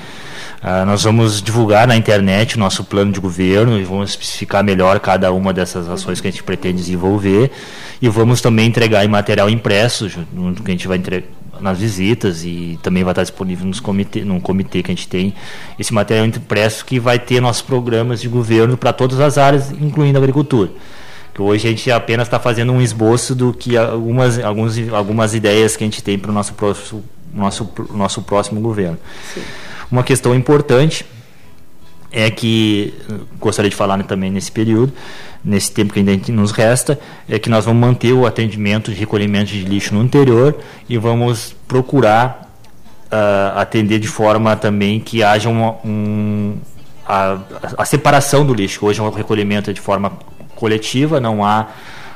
Uh, 0.64 0.86
nós 0.86 1.02
vamos 1.02 1.42
divulgar 1.42 1.86
na 1.86 1.94
internet 1.94 2.56
o 2.56 2.58
nosso 2.58 2.84
plano 2.84 3.12
de 3.12 3.20
governo 3.20 3.78
e 3.78 3.84
vamos 3.84 4.08
especificar 4.08 4.64
melhor 4.64 4.98
cada 4.98 5.30
uma 5.30 5.52
dessas 5.52 5.90
ações 5.90 6.22
que 6.22 6.28
a 6.28 6.30
gente 6.30 6.42
pretende 6.42 6.78
desenvolver 6.78 7.50
e 8.00 8.08
vamos 8.08 8.40
também 8.40 8.66
entregar 8.66 9.04
em 9.04 9.08
material 9.08 9.50
impresso, 9.50 10.08
que 10.08 10.24
a 10.66 10.70
gente 10.70 10.88
vai 10.88 10.96
entregar 10.96 11.28
nas 11.60 11.78
visitas 11.78 12.46
e 12.46 12.78
também 12.82 13.04
vai 13.04 13.12
estar 13.12 13.24
disponível 13.24 13.66
nos 13.66 13.78
comitê, 13.78 14.24
num 14.24 14.40
comitê 14.40 14.82
que 14.82 14.90
a 14.90 14.94
gente 14.94 15.06
tem 15.06 15.34
esse 15.78 15.92
material 15.92 16.24
impresso 16.24 16.82
que 16.86 16.98
vai 16.98 17.18
ter 17.18 17.42
nossos 17.42 17.60
programas 17.60 18.22
de 18.22 18.28
governo 18.28 18.74
para 18.74 18.90
todas 18.90 19.20
as 19.20 19.36
áreas, 19.36 19.70
incluindo 19.70 20.16
a 20.16 20.20
agricultura. 20.22 20.70
Que 21.34 21.42
hoje 21.42 21.68
a 21.68 21.70
gente 21.72 21.90
apenas 21.90 22.26
está 22.26 22.40
fazendo 22.40 22.72
um 22.72 22.80
esboço 22.80 23.34
do 23.34 23.52
que 23.52 23.76
algumas, 23.76 24.38
alguns, 24.38 24.78
algumas 24.94 25.34
ideias 25.34 25.76
que 25.76 25.84
a 25.84 25.86
gente 25.86 26.02
tem 26.02 26.18
para 26.18 26.30
o 26.30 26.34
nosso 26.34 26.54
próximo, 26.54 27.04
nosso, 27.34 27.70
nosso 27.92 28.22
próximo 28.22 28.62
governo. 28.62 28.96
Sim. 29.34 29.42
Uma 29.90 30.02
questão 30.02 30.34
importante 30.34 31.04
é 32.10 32.30
que 32.30 32.94
gostaria 33.40 33.68
de 33.68 33.76
falar 33.76 34.00
também 34.04 34.30
nesse 34.30 34.52
período, 34.52 34.92
nesse 35.44 35.72
tempo 35.72 35.92
que 35.92 35.98
ainda 35.98 36.16
nos 36.32 36.52
resta, 36.52 36.98
é 37.28 37.38
que 37.38 37.50
nós 37.50 37.64
vamos 37.64 37.80
manter 37.80 38.12
o 38.12 38.24
atendimento 38.24 38.92
de 38.92 38.96
recolhimento 38.98 39.50
de 39.50 39.64
lixo 39.64 39.94
no 39.94 40.02
interior 40.02 40.56
e 40.88 40.96
vamos 40.96 41.54
procurar 41.66 42.44
uh, 43.06 43.58
atender 43.58 43.98
de 43.98 44.08
forma 44.08 44.54
também 44.56 45.00
que 45.00 45.22
haja 45.22 45.48
uma, 45.48 45.76
um, 45.84 46.56
a, 47.06 47.38
a, 47.78 47.84
separação 47.84 48.46
do 48.46 48.54
lixo. 48.54 48.86
Hoje 48.86 49.00
o 49.00 49.10
recolhimento 49.10 49.70
é 49.70 49.72
de 49.72 49.80
forma 49.80 50.12
coletiva, 50.54 51.20
não 51.20 51.44
há 51.44 51.68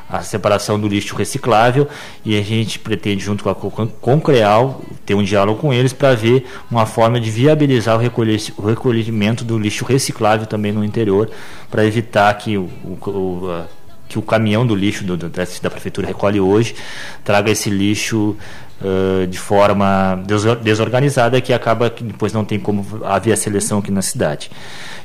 a 0.08 0.22
separação 0.22 0.80
do 0.80 0.88
lixo 0.88 1.14
reciclável 1.14 1.86
e 2.24 2.38
a 2.38 2.42
gente 2.42 2.78
pretende, 2.78 3.22
junto 3.22 3.44
com 3.44 3.50
a 3.50 3.54
Concreal, 3.54 4.82
ter 5.04 5.14
um 5.14 5.22
diálogo 5.22 5.60
com 5.60 5.72
eles 5.72 5.92
para 5.92 6.14
ver 6.14 6.46
uma 6.70 6.86
forma 6.86 7.20
de 7.20 7.30
viabilizar 7.30 7.96
o 7.96 8.66
recolhimento 8.66 9.44
do 9.44 9.58
lixo 9.58 9.84
reciclável 9.84 10.46
também 10.46 10.72
no 10.72 10.84
interior, 10.84 11.30
para 11.70 11.84
evitar 11.84 12.32
que 12.34 12.56
o, 12.56 12.70
o, 12.84 13.64
que 14.08 14.18
o 14.18 14.22
caminhão 14.22 14.66
do 14.66 14.74
lixo 14.74 15.04
do, 15.04 15.16
da 15.16 15.70
prefeitura 15.70 16.06
recolhe 16.06 16.40
hoje 16.40 16.74
traga 17.22 17.50
esse 17.50 17.68
lixo 17.68 18.36
uh, 18.80 19.26
de 19.26 19.38
forma 19.38 20.22
desorganizada 20.62 21.40
que 21.40 21.52
acaba 21.52 21.90
que 21.90 22.02
depois 22.02 22.32
não 22.32 22.44
tem 22.44 22.58
como 22.58 22.86
haver 23.04 23.32
a 23.32 23.36
seleção 23.36 23.78
aqui 23.78 23.90
na 23.90 24.02
cidade. 24.02 24.50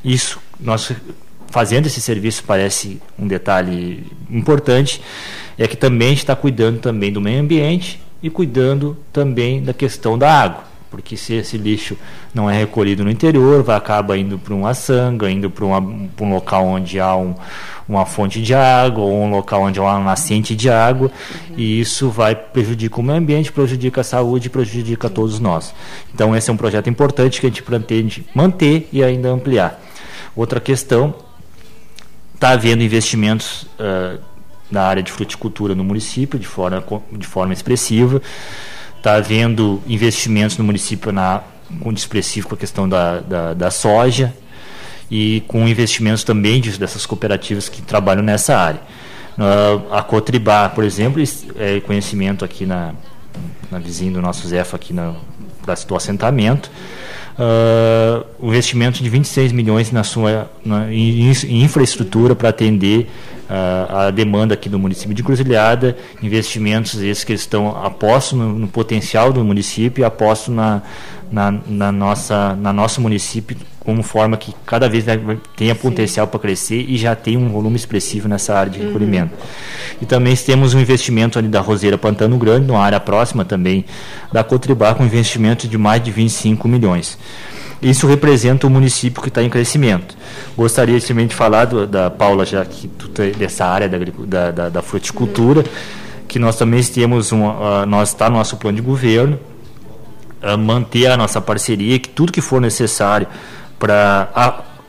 Isso 0.03 0.39
nós 0.59 0.91
fazendo 1.53 1.85
esse 1.85 2.01
serviço 2.01 2.43
parece 2.47 2.99
um 3.17 3.27
detalhe 3.27 4.03
importante 4.27 4.99
é 5.55 5.67
que 5.67 5.77
também 5.77 6.11
está 6.11 6.35
cuidando 6.35 6.79
também 6.79 7.13
do 7.13 7.21
meio 7.21 7.39
ambiente 7.39 8.01
e 8.23 8.29
cuidando 8.29 8.97
também 9.13 9.61
da 9.61 9.71
questão 9.71 10.17
da 10.17 10.33
água 10.33 10.73
porque 10.89 11.17
se 11.17 11.33
esse 11.33 11.57
lixo 11.57 11.97
não 12.35 12.47
é 12.47 12.55
recolhido 12.55 13.03
no 13.03 13.09
interior, 13.09 13.63
vai 13.63 13.75
acaba 13.75 14.15
indo 14.15 14.37
para 14.37 14.53
uma 14.53 14.75
sanga, 14.75 15.27
indo 15.27 15.49
para 15.49 15.65
um 15.65 16.29
local 16.29 16.67
onde 16.67 16.99
há 16.99 17.15
um, 17.15 17.33
uma 17.89 18.05
fonte 18.05 18.39
de 18.39 18.53
água, 18.53 19.03
ou 19.03 19.23
um 19.23 19.31
local 19.31 19.63
onde 19.63 19.79
há 19.79 19.81
uma 19.81 19.99
nascente 19.99 20.55
de 20.55 20.69
água, 20.69 21.09
uhum. 21.49 21.55
e 21.57 21.79
isso 21.79 22.11
vai 22.11 22.35
prejudicar 22.35 22.99
o 22.99 23.03
meio 23.03 23.17
ambiente, 23.17 23.51
prejudica 23.51 24.01
a 24.01 24.03
saúde, 24.03 24.51
prejudica 24.51 25.09
todos 25.09 25.39
nós. 25.39 25.73
Então 26.13 26.35
esse 26.35 26.51
é 26.51 26.53
um 26.53 26.57
projeto 26.57 26.91
importante 26.91 27.41
que 27.41 27.47
a 27.47 27.49
gente 27.49 27.63
pretende 27.63 28.23
manter 28.35 28.87
e 28.93 29.03
ainda 29.03 29.29
ampliar. 29.29 29.81
Outra 30.35 30.59
questão 30.59 31.15
Está 32.43 32.51
havendo 32.51 32.83
investimentos 32.83 33.63
uh, 33.79 34.19
na 34.69 34.81
área 34.81 35.01
de 35.01 35.09
fruticultura 35.09 35.73
no 35.73 35.81
município 35.81 36.37
de 36.37 36.45
forma, 36.45 36.83
de 37.13 37.25
forma 37.25 37.53
expressiva. 37.53 38.21
Está 38.97 39.15
havendo 39.15 39.81
investimentos 39.87 40.57
no 40.57 40.63
município 40.65 41.13
na, 41.13 41.41
com 41.79 41.89
expressivo 41.93 42.49
com 42.49 42.55
a 42.55 42.57
questão 42.57 42.89
da, 42.89 43.21
da, 43.21 43.53
da 43.53 43.71
soja 43.71 44.33
e 45.09 45.41
com 45.47 45.65
investimentos 45.69 46.25
também 46.25 46.59
de, 46.59 46.77
dessas 46.77 47.05
cooperativas 47.05 47.69
que 47.69 47.81
trabalham 47.81 48.21
nessa 48.21 48.57
área. 48.57 48.81
Uh, 49.37 49.93
a 49.93 50.03
Cotribá, 50.03 50.67
por 50.67 50.83
exemplo, 50.83 51.23
é 51.57 51.79
conhecimento 51.79 52.43
aqui 52.43 52.65
na, 52.65 52.93
na 53.71 53.79
vizinha 53.79 54.11
do 54.11 54.21
nosso 54.21 54.45
Zefa 54.49 54.75
aqui 54.75 54.93
para 54.93 55.77
o 55.91 55.95
assentamento 55.95 56.69
uh, 57.37 58.25
o 58.39 58.49
investimento 58.49 59.01
de 59.01 59.09
26 59.09 59.51
milhões 59.51 59.91
na 59.91 60.03
sua, 60.03 60.49
na, 60.63 60.91
em, 60.93 61.31
em 61.31 61.63
infraestrutura 61.63 62.35
para 62.35 62.49
atender 62.49 63.09
uh, 63.49 63.95
a 63.95 64.11
demanda 64.11 64.53
aqui 64.53 64.69
do 64.69 64.79
município 64.79 65.13
de 65.13 65.23
Cruzilhada, 65.23 65.97
investimentos 66.21 67.01
esses 67.01 67.23
que 67.23 67.33
estão 67.33 67.69
apostos 67.83 68.37
no, 68.37 68.53
no 68.59 68.67
potencial 68.67 69.31
do 69.31 69.43
município 69.43 70.05
apostos 70.05 70.53
na, 70.53 70.81
na, 71.31 71.51
na, 71.67 71.91
nossa, 71.91 72.55
na 72.55 72.71
nosso 72.71 73.01
município 73.01 73.57
como 73.83 74.01
forma 74.01 74.37
que 74.37 74.55
cada 74.65 74.87
vez 74.87 75.05
tenha 75.57 75.75
potencial 75.75 76.27
para 76.27 76.39
crescer 76.39 76.85
e 76.87 76.97
já 76.97 77.15
tem 77.15 77.35
um 77.35 77.49
volume 77.49 77.75
expressivo 77.75 78.27
nessa 78.27 78.55
área 78.55 78.71
de 78.71 78.79
uhum. 78.79 78.87
recolhimento. 78.87 79.33
Uhum. 79.33 79.97
E 80.01 80.05
também 80.05 80.35
temos 80.35 80.73
um 80.73 80.79
investimento 80.79 81.37
ali 81.37 81.47
da 81.47 81.59
Roseira 81.59 81.97
Pantano 81.97 82.37
Grande, 82.37 82.65
numa 82.65 82.79
área 82.79 82.99
próxima 82.99 83.43
também 83.43 83.85
da 84.31 84.43
Cotribá, 84.43 84.93
com 84.95 85.03
investimento 85.03 85.67
de 85.67 85.77
mais 85.77 86.01
de 86.01 86.11
25 86.11 86.67
milhões. 86.67 87.17
Isso 87.81 88.07
representa 88.07 88.65
o 88.65 88.69
um 88.69 88.73
município 88.73 89.21
que 89.21 89.27
está 89.27 89.43
em 89.43 89.49
crescimento. 89.49 90.15
Gostaria 90.55 90.99
também 91.01 91.27
de 91.27 91.35
falar 91.35 91.65
do, 91.65 91.85
da 91.85 92.09
Paula, 92.09 92.45
já 92.45 92.63
que 92.63 92.87
tu, 92.87 93.09
tá 93.09 93.23
dessa 93.37 93.65
área 93.65 93.89
da, 93.89 93.97
da, 94.25 94.51
da, 94.51 94.69
da 94.69 94.81
fruticultura, 94.81 95.59
uhum. 95.59 96.23
que 96.25 96.39
nós 96.39 96.55
também 96.55 96.81
temos 96.83 97.33
um, 97.33 97.45
uh, 97.45 97.85
nós 97.85 98.09
está 98.09 98.29
no 98.29 98.37
nosso 98.37 98.55
plano 98.55 98.77
de 98.77 98.81
governo, 98.81 99.37
uh, 100.41 100.57
manter 100.57 101.07
a 101.07 101.17
nossa 101.17 101.41
parceria, 101.41 101.99
que 101.99 102.07
tudo 102.07 102.31
que 102.31 102.39
for 102.39 102.61
necessário 102.61 103.27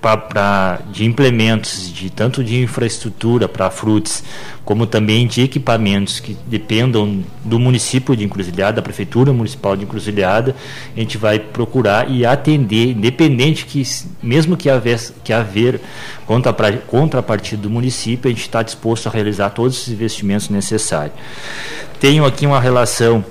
para 0.00 0.80
de 0.92 1.04
implementos, 1.04 1.90
de 1.92 2.10
tanto 2.10 2.44
de 2.44 2.62
infraestrutura 2.62 3.48
para 3.48 3.70
frutas, 3.70 4.22
como 4.64 4.86
também 4.86 5.26
de 5.26 5.40
equipamentos 5.42 6.20
que 6.20 6.36
dependam 6.46 7.24
do 7.42 7.58
município 7.58 8.14
de 8.14 8.22
Encruzilhada, 8.22 8.74
da 8.76 8.82
prefeitura 8.82 9.32
municipal 9.32 9.74
de 9.76 9.84
Encruzilhada, 9.84 10.54
a 10.94 11.00
gente 11.00 11.16
vai 11.16 11.38
procurar 11.38 12.10
e 12.10 12.24
atender, 12.24 12.90
independente 12.90 13.64
que 13.64 13.82
mesmo 14.22 14.56
que 14.56 14.68
haver, 14.68 15.00
que 15.24 15.32
haver 15.32 15.80
contrapartida 16.86 17.62
do 17.62 17.70
município, 17.70 18.28
a 18.28 18.32
gente 18.32 18.42
está 18.42 18.62
disposto 18.62 19.08
a 19.08 19.10
realizar 19.10 19.50
todos 19.50 19.82
os 19.82 19.88
investimentos 19.88 20.50
necessários. 20.50 21.16
Tenho 21.98 22.24
aqui 22.24 22.46
uma 22.46 22.60
relação 22.60 23.24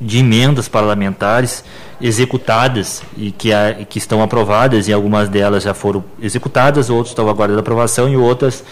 de 0.00 0.18
emendas 0.18 0.68
parlamentares 0.68 1.62
executadas 2.00 3.02
e 3.16 3.30
que, 3.30 3.52
a, 3.52 3.74
que 3.88 3.98
estão 3.98 4.22
aprovadas, 4.22 4.88
e 4.88 4.92
algumas 4.92 5.28
delas 5.28 5.62
já 5.62 5.74
foram 5.74 6.04
executadas, 6.20 6.90
outras 6.90 7.08
estão 7.08 7.28
aguardando 7.28 7.60
aprovação 7.60 8.08
e 8.08 8.16
outras 8.16 8.64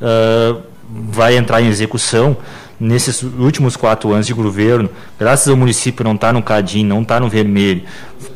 uh, 0.00 0.60
vai 0.88 1.36
entrar 1.36 1.62
em 1.62 1.68
execução 1.68 2.36
nesses 2.82 3.22
últimos 3.22 3.76
quatro 3.76 4.12
anos 4.12 4.26
de 4.26 4.34
governo, 4.34 4.90
graças 5.16 5.46
ao 5.46 5.56
município 5.56 6.04
não 6.04 6.16
estar 6.16 6.28
tá 6.28 6.32
no 6.32 6.42
CADIM, 6.42 6.84
não 6.84 7.02
estar 7.02 7.14
tá 7.14 7.20
no 7.20 7.28
vermelho, 7.28 7.82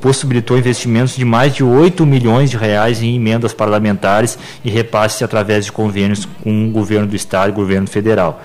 possibilitou 0.00 0.56
investimentos 0.56 1.16
de 1.16 1.24
mais 1.24 1.52
de 1.52 1.64
8 1.64 2.06
milhões 2.06 2.50
de 2.50 2.56
reais 2.56 3.02
em 3.02 3.16
emendas 3.16 3.52
parlamentares 3.52 4.38
e 4.64 4.70
repasses 4.70 5.20
através 5.20 5.64
de 5.64 5.72
convênios 5.72 6.28
com 6.44 6.68
o 6.68 6.70
governo 6.70 7.08
do 7.08 7.16
estado 7.16 7.48
e 7.48 7.50
o 7.50 7.54
governo 7.54 7.88
federal. 7.88 8.40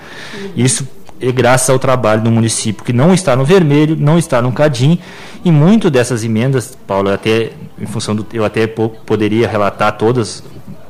Isso 0.56 0.88
é 1.22 1.30
graças 1.30 1.70
ao 1.70 1.78
trabalho 1.78 2.22
do 2.22 2.30
município 2.30 2.84
que 2.84 2.92
não 2.92 3.14
está 3.14 3.36
no 3.36 3.44
vermelho, 3.44 3.96
não 3.96 4.18
está 4.18 4.42
no 4.42 4.52
CADIM, 4.52 4.98
e 5.44 5.52
muito 5.52 5.88
dessas 5.88 6.24
emendas, 6.24 6.76
Paulo, 6.86 7.10
até 7.10 7.52
em 7.80 7.86
função 7.86 8.14
do 8.14 8.26
eu 8.32 8.44
até 8.44 8.66
poderia 8.66 9.46
relatar 9.46 9.96
todas 9.96 10.42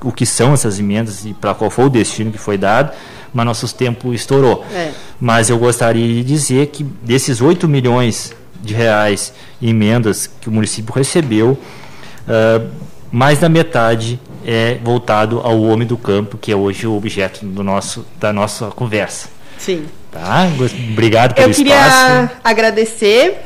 o 0.02 0.10
que 0.10 0.24
são 0.24 0.54
essas 0.54 0.78
emendas 0.78 1.24
e 1.26 1.34
para 1.34 1.54
qual 1.54 1.70
foi 1.70 1.84
o 1.84 1.90
destino 1.90 2.32
que 2.32 2.38
foi 2.38 2.56
dado, 2.56 2.92
mas 3.32 3.46
nosso 3.46 3.72
tempo 3.74 4.12
estourou. 4.14 4.64
É. 4.72 4.92
Mas 5.20 5.50
eu 5.50 5.58
gostaria 5.58 6.06
de 6.06 6.24
dizer 6.24 6.68
que 6.68 6.82
desses 6.82 7.40
8 7.40 7.68
milhões 7.68 8.34
de 8.60 8.74
reais 8.74 9.32
em 9.60 9.68
emendas 9.68 10.26
que 10.26 10.48
o 10.48 10.52
município 10.52 10.94
recebeu, 10.94 11.50
uh, 11.50 12.68
mais 13.10 13.38
da 13.38 13.48
metade 13.48 14.18
é 14.44 14.78
voltado 14.82 15.40
ao 15.40 15.60
homem 15.62 15.86
do 15.86 15.96
campo, 15.96 16.36
que 16.36 16.50
é 16.50 16.56
hoje 16.56 16.86
o 16.86 16.96
objeto 16.96 17.44
do 17.44 17.62
nosso, 17.62 18.04
da 18.18 18.32
nossa 18.32 18.66
conversa. 18.68 19.28
Sim. 19.62 19.86
Tá? 20.10 20.48
Obrigado 20.90 21.34
pelo 21.34 21.50
Eu 21.50 21.54
queria 21.54 21.86
espaço. 21.86 22.30
agradecer, 22.42 23.38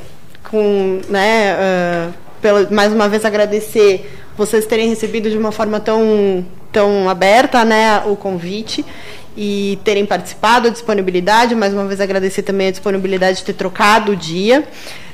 com, 0.51 1.01
né, 1.11 1.55
uh, 1.55 2.15
pelo, 2.41 2.73
mais 2.73 2.91
uma 2.93 3.07
vez 3.07 3.25
agradecer 3.25 4.11
vocês 4.37 4.65
terem 4.65 4.89
recebido 4.89 5.31
de 5.31 5.37
uma 5.37 5.53
forma 5.53 5.79
tão, 5.79 6.45
tão 6.73 7.09
aberta 7.09 7.65
né, 7.65 8.03
o 8.07 8.17
convite 8.17 8.85
e 9.37 9.79
terem 9.85 10.07
participado, 10.07 10.69
a 10.69 10.71
disponibilidade. 10.71 11.55
Mais 11.55 11.75
uma 11.75 11.85
vez 11.85 12.01
agradecer 12.01 12.43
também 12.43 12.69
a 12.69 12.71
disponibilidade 12.71 13.39
de 13.39 13.45
ter 13.45 13.53
trocado 13.53 14.13
o 14.13 14.17
dia. 14.17 14.65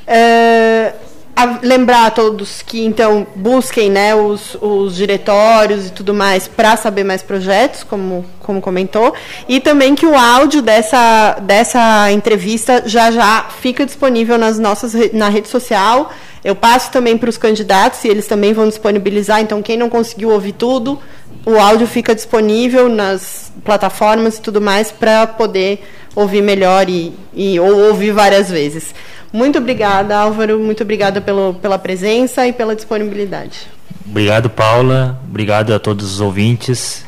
Uh, 0.06 1.11
a 1.34 1.58
lembrar 1.62 2.06
a 2.06 2.10
todos 2.10 2.60
que 2.62 2.84
então 2.84 3.26
busquem 3.34 3.90
né, 3.90 4.14
os, 4.14 4.56
os 4.60 4.94
diretórios 4.94 5.86
e 5.86 5.90
tudo 5.90 6.12
mais 6.12 6.46
para 6.46 6.76
saber 6.76 7.04
mais 7.04 7.22
projetos, 7.22 7.82
como, 7.82 8.24
como 8.40 8.60
comentou, 8.60 9.14
e 9.48 9.58
também 9.58 9.94
que 9.94 10.06
o 10.06 10.14
áudio 10.14 10.60
dessa, 10.60 11.38
dessa 11.42 12.12
entrevista 12.12 12.82
já 12.86 13.10
já 13.10 13.46
fica 13.60 13.86
disponível 13.86 14.36
nas 14.36 14.58
nossas 14.58 14.92
na 15.12 15.28
rede 15.28 15.48
social. 15.48 16.12
Eu 16.44 16.56
passo 16.56 16.90
também 16.90 17.16
para 17.16 17.30
os 17.30 17.38
candidatos 17.38 18.04
e 18.04 18.08
eles 18.08 18.26
também 18.26 18.52
vão 18.52 18.66
disponibilizar. 18.66 19.40
Então, 19.40 19.62
quem 19.62 19.76
não 19.76 19.88
conseguiu 19.88 20.30
ouvir 20.30 20.52
tudo, 20.52 20.98
o 21.46 21.56
áudio 21.56 21.86
fica 21.86 22.16
disponível 22.16 22.88
nas 22.88 23.52
plataformas 23.64 24.38
e 24.38 24.42
tudo 24.42 24.60
mais 24.60 24.90
para 24.90 25.24
poder 25.26 25.84
ouvir 26.14 26.42
melhor 26.42 26.88
e, 26.88 27.12
e 27.32 27.58
ou 27.60 27.88
ouvir 27.88 28.12
várias 28.12 28.50
vezes. 28.50 28.92
Muito 29.32 29.58
obrigada, 29.58 30.16
Álvaro. 30.16 30.58
Muito 30.58 30.82
obrigada 30.82 31.20
pelo, 31.20 31.54
pela 31.54 31.78
presença 31.78 32.46
e 32.46 32.52
pela 32.52 32.76
disponibilidade. 32.76 33.66
Obrigado, 34.06 34.50
Paula. 34.50 35.18
Obrigado 35.26 35.72
a 35.72 35.78
todos 35.78 36.12
os 36.14 36.20
ouvintes. 36.20 37.04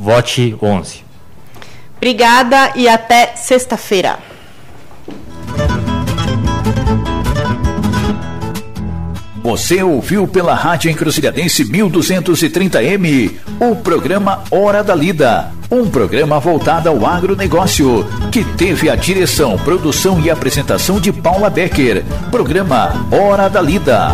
Vote 0.00 0.56
11. 0.62 1.04
Obrigada 1.96 2.72
e 2.76 2.88
até 2.88 3.34
sexta-feira. 3.36 4.29
Você 9.42 9.82
ouviu 9.82 10.28
pela 10.28 10.54
Rádio 10.54 10.90
Encruzilhadense 10.90 11.64
1230M 11.64 13.30
o 13.58 13.74
programa 13.76 14.44
Hora 14.50 14.84
da 14.84 14.94
Lida, 14.94 15.50
um 15.70 15.88
programa 15.88 16.38
voltado 16.38 16.90
ao 16.90 17.06
agronegócio, 17.06 18.06
que 18.30 18.44
teve 18.44 18.90
a 18.90 18.96
direção, 18.96 19.56
produção 19.58 20.20
e 20.20 20.28
apresentação 20.28 21.00
de 21.00 21.10
Paula 21.10 21.48
Becker. 21.48 22.04
Programa 22.30 23.06
Hora 23.10 23.48
da 23.48 23.62
Lida. 23.62 24.10